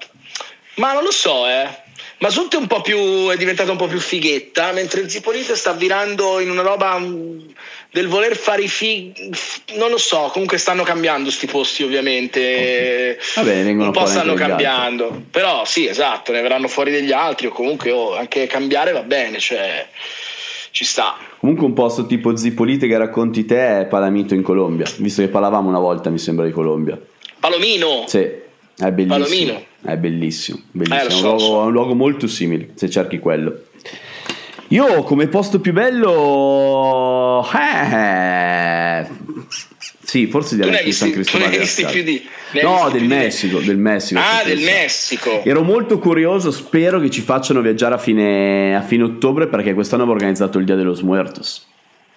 [0.75, 1.83] Ma non lo so, eh.
[2.19, 6.41] Masunte è un po' più è diventata un po' più fighetta, mentre Zipolite sta virando
[6.41, 6.99] in una roba
[7.95, 9.31] del voler fare i fighi,
[9.77, 13.63] non lo so, comunque stanno cambiando sti posti ovviamente, okay.
[13.63, 15.27] Vabbè, un po' stanno cambiando, altri.
[15.31, 19.39] però sì esatto, ne verranno fuori degli altri o comunque oh, anche cambiare va bene,
[19.39, 19.87] cioè
[20.73, 21.15] ci sta.
[21.39, 25.69] Comunque un posto tipo Zipolite che racconti te è Palamito in Colombia, visto che parlavamo
[25.69, 26.99] una volta mi sembra di Colombia.
[27.39, 28.07] Palomino!
[28.09, 29.07] Sì, è bellissimo.
[29.07, 29.65] Palomino.
[29.85, 31.01] È bellissimo, bellissimo.
[31.01, 31.63] Eh, so, è, un luogo, so.
[31.63, 33.67] è un luogo molto simile se cerchi quello.
[34.69, 37.47] Io come posto più bello...
[37.53, 39.07] Eh,
[40.05, 41.59] sì, forse direi che San Cristobale.
[41.91, 42.23] Più di,
[42.63, 44.21] no, del Messico, del Messico.
[44.21, 45.43] Ah, del Messico.
[45.45, 50.03] Ero molto curioso, spero che ci facciano viaggiare a fine, a fine ottobre perché quest'anno
[50.03, 51.67] avevo organizzato il Dia de los Muertos.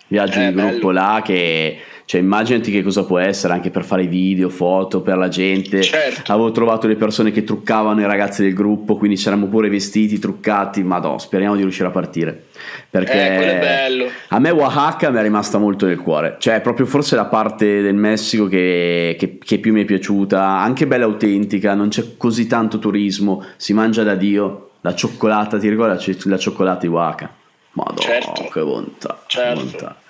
[0.08, 4.08] Viaggio eh, di gruppo là che cioè, immaginati che cosa può essere anche per fare
[4.08, 5.82] video, foto per la gente.
[5.82, 6.32] Certo.
[6.32, 10.84] Avevo trovato le persone che truccavano i ragazzi del gruppo, quindi c'eravamo pure vestiti, truccati.
[10.84, 12.46] Ma no, speriamo di riuscire a partire.
[12.90, 16.38] Perché eh, a me Oaxaca mi è rimasta molto nel cuore.
[16.40, 20.88] Cioè, proprio forse la parte del Messico che, che, che più mi è piaciuta, anche
[20.88, 24.70] bella autentica, non c'è così tanto turismo, si mangia da Dio.
[24.80, 27.37] La cioccolata, ti ricordi la cioccolata di Oaxaca?
[27.78, 28.50] Madonna, certo.
[28.52, 29.24] che bontà.
[29.28, 29.64] Certo.
[29.64, 30.02] bontà.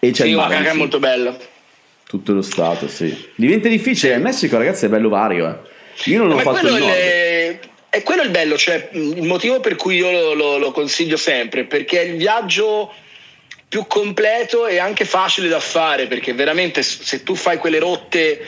[0.00, 1.36] E c'è sì, Oaxaca è molto bella.
[2.04, 3.30] Tutto lo stato, sì.
[3.36, 4.14] Diventa difficile.
[4.14, 5.48] Il Messico, ragazzi, è bello vario.
[5.48, 6.10] Eh.
[6.10, 6.92] Io non ho fatto il nord.
[6.92, 7.58] È,
[7.90, 11.64] è quello il bello, cioè il motivo per cui io lo, lo, lo consiglio sempre,
[11.64, 12.92] perché è il viaggio
[13.68, 18.44] più completo e anche facile da fare, perché veramente se tu fai quelle rotte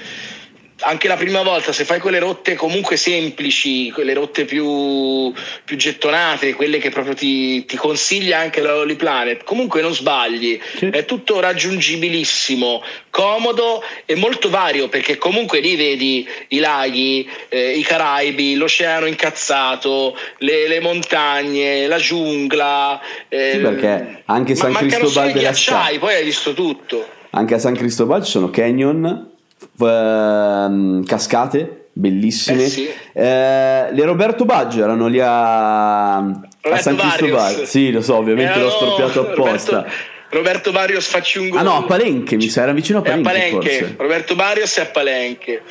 [0.85, 5.33] anche la prima volta, se fai quelle rotte comunque semplici, quelle rotte più,
[5.65, 10.61] più gettonate, quelle che proprio ti, ti consiglia anche la Lolly Planet, comunque non sbagli,
[10.77, 10.87] sì.
[10.87, 17.83] è tutto raggiungibilissimo, comodo e molto vario perché comunque lì vedi i laghi, eh, i
[17.83, 23.01] Caraibi, l'oceano incazzato, le, le montagne, la giungla.
[23.29, 27.07] Eh, sì, perché anche San Cristobal della ghiacciai, poi hai visto tutto.
[27.31, 29.33] Anche a San Cristobal ci sono canyon
[29.77, 32.65] uh, cascate bellissime.
[32.65, 32.89] Eh sì.
[33.13, 37.67] eh, le Roberto Baggio erano lì a, a San Cristobal.
[37.67, 39.77] Sì, lo so, ovviamente l'ho storpiato apposta.
[39.77, 40.13] Roberto...
[40.35, 41.61] Roberto Barrios facci un gol.
[41.61, 43.31] Ah no, a Palenque, mi sa, era vicino a Palenque.
[43.31, 43.71] A Palenque.
[43.71, 43.95] Forse.
[43.97, 45.63] Roberto Barrios è a Palenque.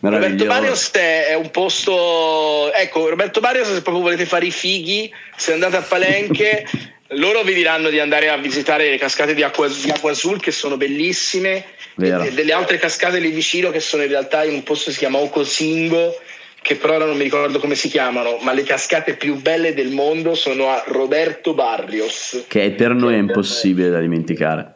[0.00, 2.72] Roberto Barrios è un posto.
[2.72, 6.66] Ecco, Roberto Barrios, se proprio volete fare i fighi, se andate a Palenque,
[7.12, 10.50] loro vi diranno di andare a visitare le cascate di Acqua, di Acqua Azul, che
[10.50, 11.64] sono bellissime
[12.00, 14.98] e delle altre cascate lì vicino che sono in realtà in un posto che si
[14.98, 16.20] chiama Ocosingo
[16.60, 19.90] che però ora non mi ricordo come si chiamano, ma le cascate più belle del
[19.90, 22.44] mondo sono a Roberto Barrios.
[22.46, 24.74] Che per noi è impossibile da dimenticare.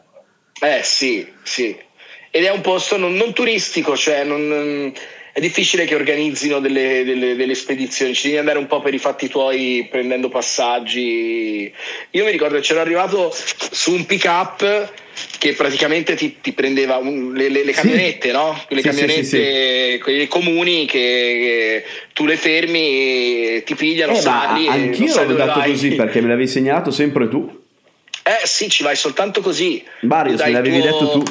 [0.59, 1.77] Eh sì, sì.
[2.31, 4.91] Ed è un posto non, non turistico, cioè non,
[5.33, 8.99] è difficile che organizzino delle, delle, delle, spedizioni, ci devi andare un po' per i
[8.99, 11.73] fatti tuoi prendendo passaggi.
[12.11, 13.33] Io mi ricordo che c'ero arrivato
[13.71, 14.93] su un pick up
[15.39, 18.31] che praticamente ti, ti prendeva un, le, le, le, camionette, sì.
[18.31, 18.61] no?
[18.67, 24.67] Quelle sì, camionette, sì, quelle comuni che, che, tu le fermi, ti pigliano, eh, sali.
[24.67, 27.61] Anch'io l'ho dato così perché me l'avevi segnato sempre tu.
[28.21, 29.83] Eh sì, ci vai soltanto così.
[30.01, 30.91] Mario, se l'avevi tuo...
[30.91, 31.23] detto tu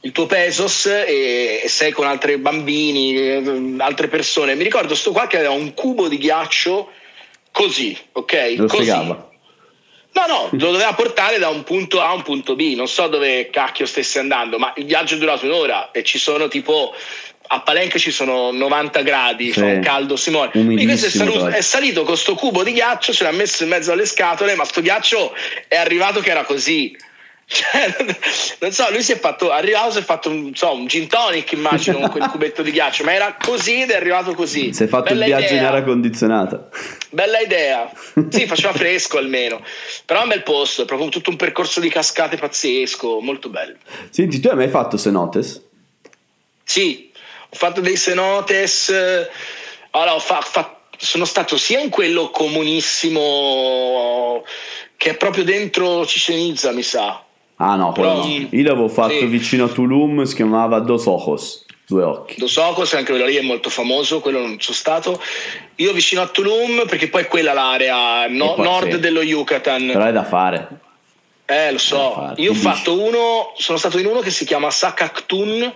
[0.00, 4.54] il tuo Pesos e, sei con altri bambini, eh, altre persone.
[4.54, 6.90] Mi ricordo sto qua che aveva un cubo di ghiaccio
[7.50, 8.54] così, ok?
[8.56, 8.82] Lo così.
[8.82, 9.26] spiegava.
[10.10, 12.74] No, no, lo doveva portare da un punto A a un punto B.
[12.74, 16.48] Non so dove cacchio stesse andando, ma il viaggio è durato un'ora e ci sono
[16.48, 16.94] tipo
[17.50, 19.60] a Palenque ci sono 90 gradi, sì.
[19.60, 20.50] fa un caldo Simone.
[20.50, 23.70] Quindi questo è salito, è salito con questo cubo di ghiaccio, ce l'ha messo in
[23.70, 25.34] mezzo alle scatole, ma sto ghiaccio
[25.66, 26.96] è arrivato che era così.
[27.50, 27.96] Cioè,
[28.60, 31.52] non so, lui si è fatto, arrivato, si è fatto un, so, un gin tonic,
[31.52, 34.74] immagino, con quel cubetto di ghiaccio, ma era così ed è arrivato così.
[34.74, 35.60] Si è fatto Bella il viaggio idea.
[35.60, 36.68] in aria condizionata.
[37.10, 37.90] Bella idea.
[38.28, 39.64] Sì, faceva fresco almeno.
[40.04, 43.76] Però è un bel posto, è proprio tutto un percorso di cascate pazzesco, molto bello.
[44.10, 45.64] Senti, tu hai mai fatto cenotes?
[46.62, 47.10] Sì,
[47.48, 48.92] ho fatto dei cenotes.
[49.92, 53.14] Allora, ho fa, fa, sono stato sia in quello comunissimo
[54.98, 57.22] che è proprio dentro Cicenizza, mi sa
[57.60, 58.26] Ah no, però no.
[58.26, 59.26] io l'avevo fatto sì.
[59.26, 62.36] vicino a Tulum, si chiamava Dos Ojos, due occhi.
[62.38, 65.20] Dos Ojos, anche quello lì è molto famoso, quello non sono stato.
[65.76, 69.00] Io vicino a Tulum, perché poi quella l'area no, nord sì.
[69.00, 69.88] dello Yucatan.
[69.88, 70.68] Però è da fare.
[71.46, 72.32] Eh, lo so.
[72.36, 75.74] Io ho fatto uno, sono stato in uno che si chiama Sakakhtun,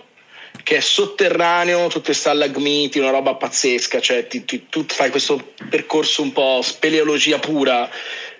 [0.63, 6.21] che è sotterraneo, tutte stalagmiti, una roba pazzesca, cioè ti, ti, tu fai questo percorso
[6.21, 7.89] un po' speleologia pura,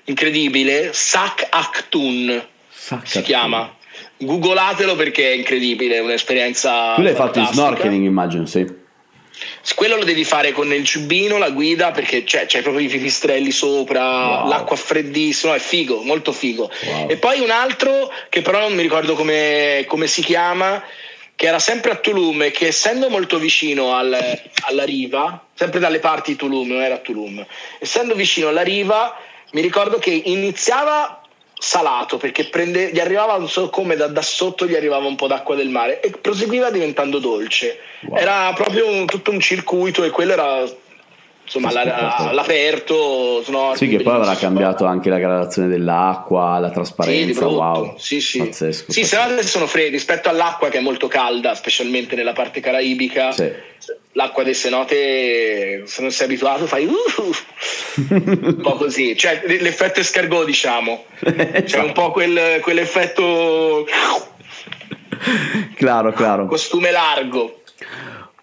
[0.05, 2.51] incredibile, Sakakhtun
[2.83, 3.73] Sacca si chiama.
[4.17, 6.95] Googlatelo perché è incredibile, è un'esperienza.
[6.95, 8.81] Tu l'hai fatto in snorkeling, immagino, sì.
[9.73, 13.51] Quello lo devi fare con il ciubino, la guida, perché c'è, c'è proprio i pipistrelli
[13.51, 14.47] sopra, wow.
[14.49, 16.69] l'acqua freddissima, è figo, molto figo.
[16.85, 17.09] Wow.
[17.09, 20.83] E poi un altro che però non mi ricordo come, come, si chiama,
[21.35, 24.13] che era sempre a Tulum e che essendo molto vicino al,
[24.67, 27.45] alla riva, sempre dalle parti di Tulum, non era a Tulum,
[27.79, 29.17] essendo vicino alla riva,
[29.53, 31.22] mi ricordo che iniziava
[31.63, 35.27] salato perché prende, gli arrivava non so come da, da, sotto gli arrivava un po'
[35.27, 38.17] d'acqua del mare e proseguiva diventando dolce wow.
[38.17, 40.65] era proprio un, tutto un circuito e quello era
[41.43, 47.53] insomma all'aperto no, sì che poi avrà cambiato anche la gradazione dell'acqua la trasparenza sì,
[47.53, 48.37] wow sì sì.
[48.39, 49.41] pazzesco, sì pazzesco.
[49.41, 53.51] se sono freddi rispetto all'acqua che è molto calda specialmente nella parte caraibica sì.
[54.13, 56.93] l'acqua delle cenote se non sei abituato fai uh,
[58.09, 59.15] un po' così.
[59.15, 61.05] Cioè l'effetto escargot diciamo.
[61.19, 63.85] C'è un po' quel, quell'effetto
[65.75, 66.47] claro claro.
[66.47, 67.61] costume largo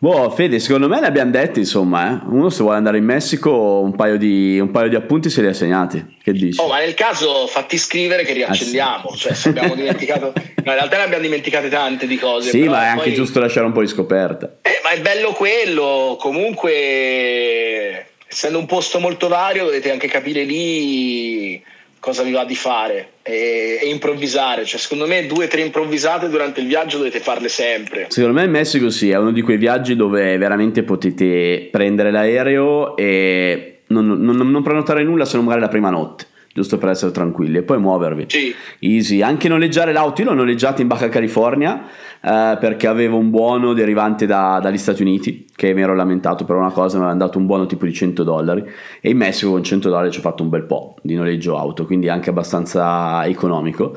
[0.03, 2.25] Boh, Fede, secondo me ne abbiamo detti, insomma, eh.
[2.31, 5.49] Uno se vuole andare in Messico, un paio, di, un paio di appunti se li
[5.49, 6.17] ha segnati.
[6.23, 6.59] Che dici?
[6.59, 9.09] Oh, ma nel caso fatti scrivere che riaccendiamo.
[9.11, 9.19] Ah, sì.
[9.19, 10.33] Cioè, se abbiamo dimenticato.
[10.35, 12.49] No, in realtà ne abbiamo dimenticate tante di cose.
[12.49, 13.13] Sì, ma è anche poi...
[13.15, 14.57] giusto lasciare un po' di scoperta.
[14.63, 16.17] Eh, ma è bello quello.
[16.19, 21.63] Comunque, essendo un posto molto vario, dovete anche capire lì
[22.01, 24.65] cosa vi va di fare e, e, improvvisare.
[24.65, 28.07] Cioè, secondo me, due o tre improvvisate durante il viaggio dovete farle sempre.
[28.09, 32.97] Secondo me il Messico sì, è uno di quei viaggi dove veramente potete prendere l'aereo
[32.97, 37.13] e non, non, non prenotare nulla se non magari la prima notte giusto per essere
[37.13, 38.25] tranquilli e poi muovervi.
[38.29, 38.55] Sì.
[38.81, 41.87] Easy, anche noleggiare l'auto, io l'ho noleggiato in Baja California
[42.23, 46.57] eh, perché avevo un buono derivante da, dagli Stati Uniti che mi ero lamentato per
[46.57, 48.63] una cosa, mi aveva dato un buono tipo di 100 dollari
[49.01, 51.87] e in Messico con 100 dollari ci ho fatto un bel po' di noleggio auto,
[51.87, 53.97] quindi anche abbastanza economico.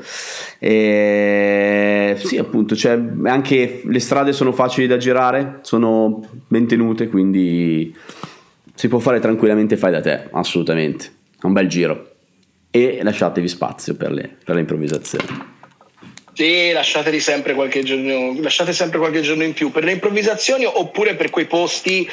[0.58, 7.94] E sì, appunto, cioè, anche le strade sono facili da girare, sono ben tenute, quindi
[8.74, 11.12] si può fare tranquillamente fai da te, assolutamente.
[11.42, 12.08] Un bel giro
[12.70, 15.52] e lasciatevi spazio per le, per le improvvisazioni.
[16.34, 21.14] Sì, lasciatevi sempre qualche giorno, lasciate sempre qualche giorno in più per le improvvisazioni oppure
[21.14, 22.08] per quei posti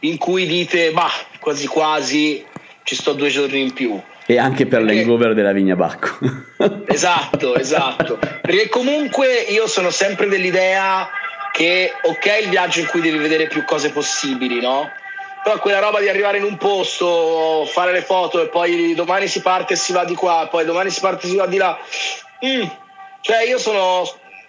[0.00, 1.10] in cui dite, bah,
[1.40, 2.44] quasi quasi
[2.84, 4.00] ci sto due giorni in più.
[4.26, 4.94] E anche per Perché...
[4.94, 6.18] l'hangover della Vigna Bacco.
[6.86, 8.18] esatto, esatto.
[8.18, 11.08] Perché comunque io sono sempre dell'idea
[11.52, 14.88] che, ok, il viaggio in cui devi vedere più cose possibili, no?
[15.46, 19.40] però quella roba di arrivare in un posto, fare le foto e poi domani si
[19.42, 21.78] parte e si va di qua, poi domani si parte e si va di là.
[22.44, 22.64] Mm.
[23.20, 24.04] Cioè io sono,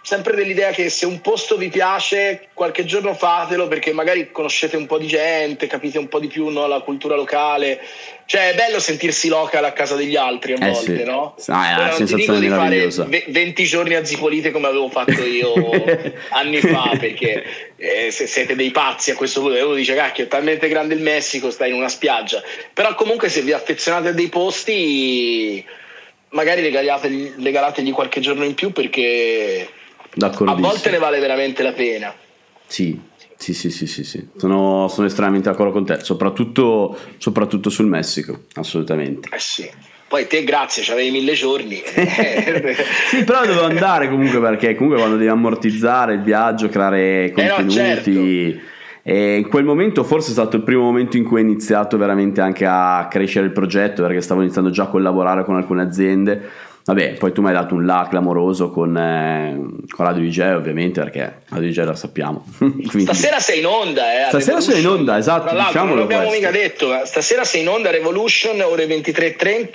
[0.07, 4.86] sempre dell'idea che se un posto vi piace, qualche giorno fatelo perché magari conoscete un
[4.86, 7.82] po' di gente, capite un po' di più no, la cultura locale.
[8.26, 11.03] Cioè, è bello sentirsi local a casa degli altri a Eh volte, sì.
[11.03, 11.36] no?
[11.47, 13.03] Ah, è una sensazione dico di fare meravigliosa.
[13.03, 15.53] ve- 20 giorni a Zipolite come avevo fatto io
[16.32, 17.43] anni fa, perché
[17.76, 20.93] eh, se siete dei pazzi a questo punto, e uno dice cacchio, è talmente grande
[20.93, 22.41] il Messico, stai in una spiaggia.
[22.72, 25.65] Però comunque se vi affezionate a dei posti,
[26.30, 29.70] magari regalategli, regalategli qualche giorno in più perché
[30.20, 32.14] a volte ne vale veramente la pena.
[32.66, 33.00] Sì,
[33.38, 34.28] sì, sì, sì, sì, sì.
[34.36, 39.30] Sono, sono estremamente d'accordo con te, soprattutto, soprattutto sul Messico, assolutamente.
[39.34, 39.70] Eh sì.
[40.08, 41.82] Poi te grazie, c'avevi mille giorni.
[43.08, 47.56] Sì, però devo andare comunque perché comunque quando devi ammortizzare il viaggio, creare Eh no,
[47.56, 48.62] contenuti.
[49.10, 52.41] E in quel momento forse è stato il primo momento in cui ho iniziato veramente
[52.41, 56.41] anche a crescere il progetto perché stavo iniziando già a collaborare con alcune aziende.
[56.84, 60.99] Vabbè, poi tu mi hai dato un là clamoroso con, eh, con Radio DJ ovviamente
[60.99, 62.43] perché Radio DJ la sappiamo.
[62.60, 64.28] Quindi- Stasera sei in onda, eh.
[64.28, 66.45] Stasera sei in onda, esatto, diciamolo non l'abbiamo questo.
[66.45, 69.70] mica detto, stasera sei in onda Revolution, ore 23.30.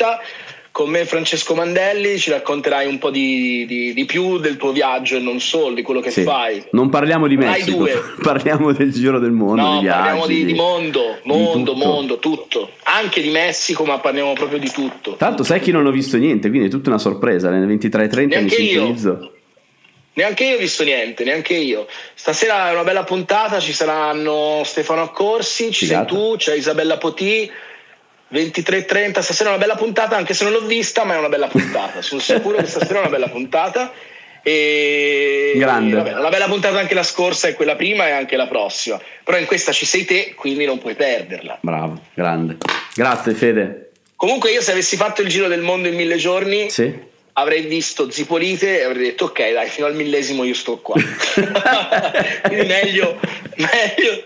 [0.73, 5.17] Con me Francesco Mandelli ci racconterai un po' di, di- di più del tuo viaggio
[5.17, 6.23] e non solo, di quello che Sì.
[6.23, 6.65] fai.
[6.71, 7.87] Non parliamo di Messico,
[8.23, 9.99] parliamo del giro del mondo, No, di viaggi.
[10.03, 11.87] parliamo di, di mondo, mondo, tutto.
[11.87, 12.71] mondo, tutto.
[12.85, 15.15] Anche di Messico, ma parliamo proprio di tutto.
[15.17, 17.49] Tanto sai che non ho visto niente, quindi è tutta una sorpresa.
[17.49, 19.33] Alle 23.30 mi sintonizzo.
[20.15, 21.87] Neanche io ho visto niente, neanche io.
[22.15, 26.09] Stasera è una bella puntata, ci saranno Stefano Accorsi, ci Figata.
[26.09, 27.51] sei tu, c'è Isabella Potì.
[28.33, 31.49] 23.30, stasera è una bella puntata, anche se non l'ho vista, ma è una bella
[31.49, 32.01] puntata.
[32.03, 33.93] Sono sicuro che stasera è una bella puntata.
[34.45, 35.95] E Grande.
[35.95, 39.01] vabbè, una bella puntata anche la scorsa e quella prima e anche la prossima.
[39.23, 41.59] Però in questa ci sei te, quindi non puoi perderla.
[41.61, 42.57] Bravo, grande.
[42.95, 43.91] Grazie Fede.
[44.17, 46.93] Comunque io se avessi fatto il giro del mondo in mille giorni Sì.
[47.35, 50.95] avrei visto Zipolite e avrei detto ok dai fino al millesimo io sto qua
[52.47, 53.19] quindi meglio,
[53.57, 54.25] meglio,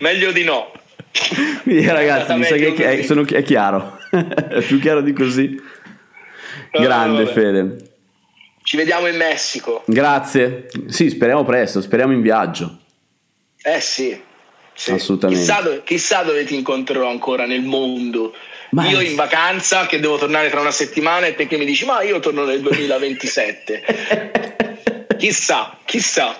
[0.00, 0.72] meglio di no
[1.62, 3.98] Quindi ragazzi, mi sa che è, sono- è chiaro.
[4.10, 5.60] è più chiaro di così.
[6.72, 7.32] No, Grande vabbè.
[7.34, 7.76] Fede.
[8.62, 10.68] ci vediamo in Messico Grazie.
[10.86, 12.78] Sì, speriamo presto, speriamo in viaggio.
[13.62, 14.18] eh sì,
[14.72, 14.92] sì.
[14.92, 15.40] Assolutamente.
[15.42, 18.34] chissà dove, chissà dove ti incontrerò ancora nel mondo
[18.70, 21.84] Ma- io in vacanza che devo tornare tra una settimana e te che mi dici
[21.84, 23.82] ma io torno nel 2027
[25.18, 26.36] chissà chissà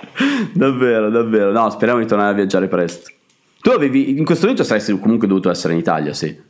[0.52, 1.50] davvero, davvero.
[1.50, 3.10] No, speriamo di tornare a viaggiare presto.
[3.60, 6.48] Tu avevi, in questo momento saresti comunque dovuto essere in Italia, sì.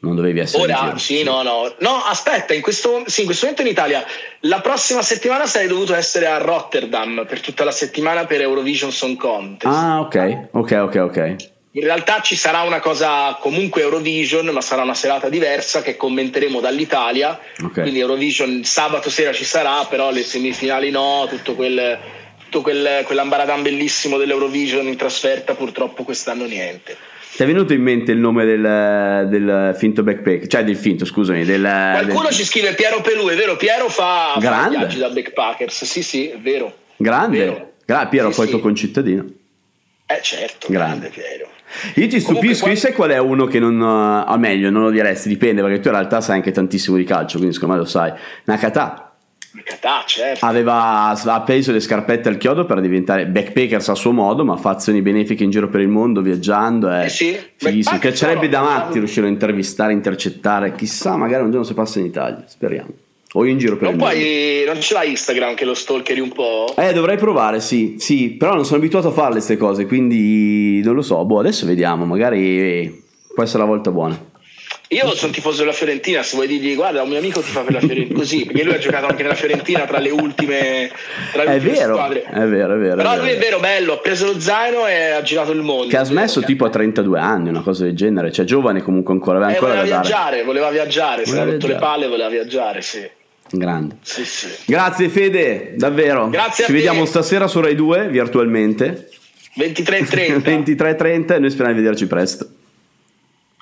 [0.00, 0.98] Non dovevi essere in Ora, giro.
[0.98, 4.04] sì, no, no, no, aspetta, in questo, sì, in questo momento in Italia,
[4.40, 9.16] la prossima settimana sarei dovuto essere a Rotterdam per tutta la settimana per Eurovision Song
[9.16, 9.74] Contest.
[9.74, 11.36] Ah, ok, ok, ok, ok.
[11.76, 16.60] In realtà ci sarà una cosa comunque Eurovision, ma sarà una serata diversa che commenteremo
[16.60, 17.40] dall'Italia.
[17.64, 17.80] Ok.
[17.80, 21.98] Quindi Eurovision sabato sera ci sarà, però le semifinali no, tutto quel
[22.54, 26.96] tutto quel, quell'ambaradam bellissimo dell'Eurovision in trasferta purtroppo quest'anno niente.
[27.34, 30.46] Ti è venuto in mente il nome del, del finto backpack?
[30.46, 31.44] Cioè del finto, scusami.
[31.44, 33.56] Del, Qualcuno del- ci scrive Piero Pelù, è vero?
[33.56, 36.72] Piero fa, fa viaggi da backpackers, sì sì, è vero.
[36.96, 37.38] Grande.
[37.38, 37.72] Vero.
[37.84, 38.50] Gra- Piero, Sì, poi sì.
[38.52, 39.24] tuo concittadino.
[40.06, 41.08] Eh certo, Grande.
[41.08, 41.48] grande, Piero.
[41.96, 43.82] Io ti stupisco, quando- sai qual è uno che non...
[43.82, 47.38] Ah, meglio, non lo diresti, dipende, perché tu in realtà sai anche tantissimo di calcio,
[47.38, 48.12] quindi secondo me lo sai.
[48.44, 49.13] Nakata
[49.62, 50.44] Catà, certo.
[50.44, 54.70] aveva ha preso le scarpette al chiodo per diventare backpackers a suo modo, ma fa
[54.70, 56.90] azioni benefiche in giro per il mondo, viaggiando.
[56.90, 57.98] È Eh sì, fighissimo.
[57.98, 60.74] Piacerebbe da matti riuscire a intervistare, intercettare.
[60.74, 62.90] Chissà, magari un giorno si passa in Italia, speriamo.
[63.36, 64.14] O in giro per Non, il mondo.
[64.14, 66.72] puoi, non ce l'hai Instagram che lo stalkeri un po'?
[66.76, 70.94] Eh, dovrei provare, sì, sì, però non sono abituato a farle queste cose, quindi non
[70.94, 71.24] lo so.
[71.24, 73.02] Boh, adesso vediamo, magari
[73.34, 74.32] può essere la volta buona.
[74.94, 77.72] Io sono tifoso della Fiorentina, se vuoi dirgli guarda un mio amico ti fa per
[77.74, 80.90] la Fiorentina, così, perché lui ha giocato anche nella Fiorentina tra le ultime,
[81.32, 82.22] tra le È ultime vero, squadre.
[82.22, 82.96] è vero, è vero.
[82.96, 83.40] Però è lui è vero.
[83.44, 85.88] vero, bello, ha preso lo zaino e ha girato il mondo.
[85.88, 88.82] Che ha vero, smesso che- tipo a 32 anni, una cosa del genere, cioè giovane
[88.82, 92.06] comunque ancora, aveva Eh, ancora voleva viaggiare, voleva viaggiare, si Voleva era rotto le palle,
[92.08, 93.08] voleva viaggiare, sì.
[93.50, 93.96] Grande.
[94.02, 94.48] Sì, sì.
[94.66, 96.28] Grazie Fede, davvero.
[96.28, 96.78] Grazie a Ci te.
[96.78, 99.08] vediamo stasera su Rai 2 virtualmente.
[99.56, 100.38] 23.30.
[100.42, 102.48] 23.30 e noi speriamo di vederci presto.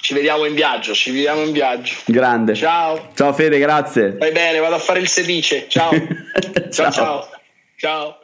[0.03, 1.95] Ci vediamo in viaggio, ci vediamo in viaggio.
[2.07, 2.55] Grande.
[2.57, 3.11] Ciao.
[3.15, 4.15] Ciao Fede, grazie.
[4.17, 5.67] Stai bene, vado a fare il sedice.
[5.69, 5.93] Ciao.
[6.73, 6.91] ciao.
[6.91, 7.29] ciao.
[7.77, 8.21] ciao.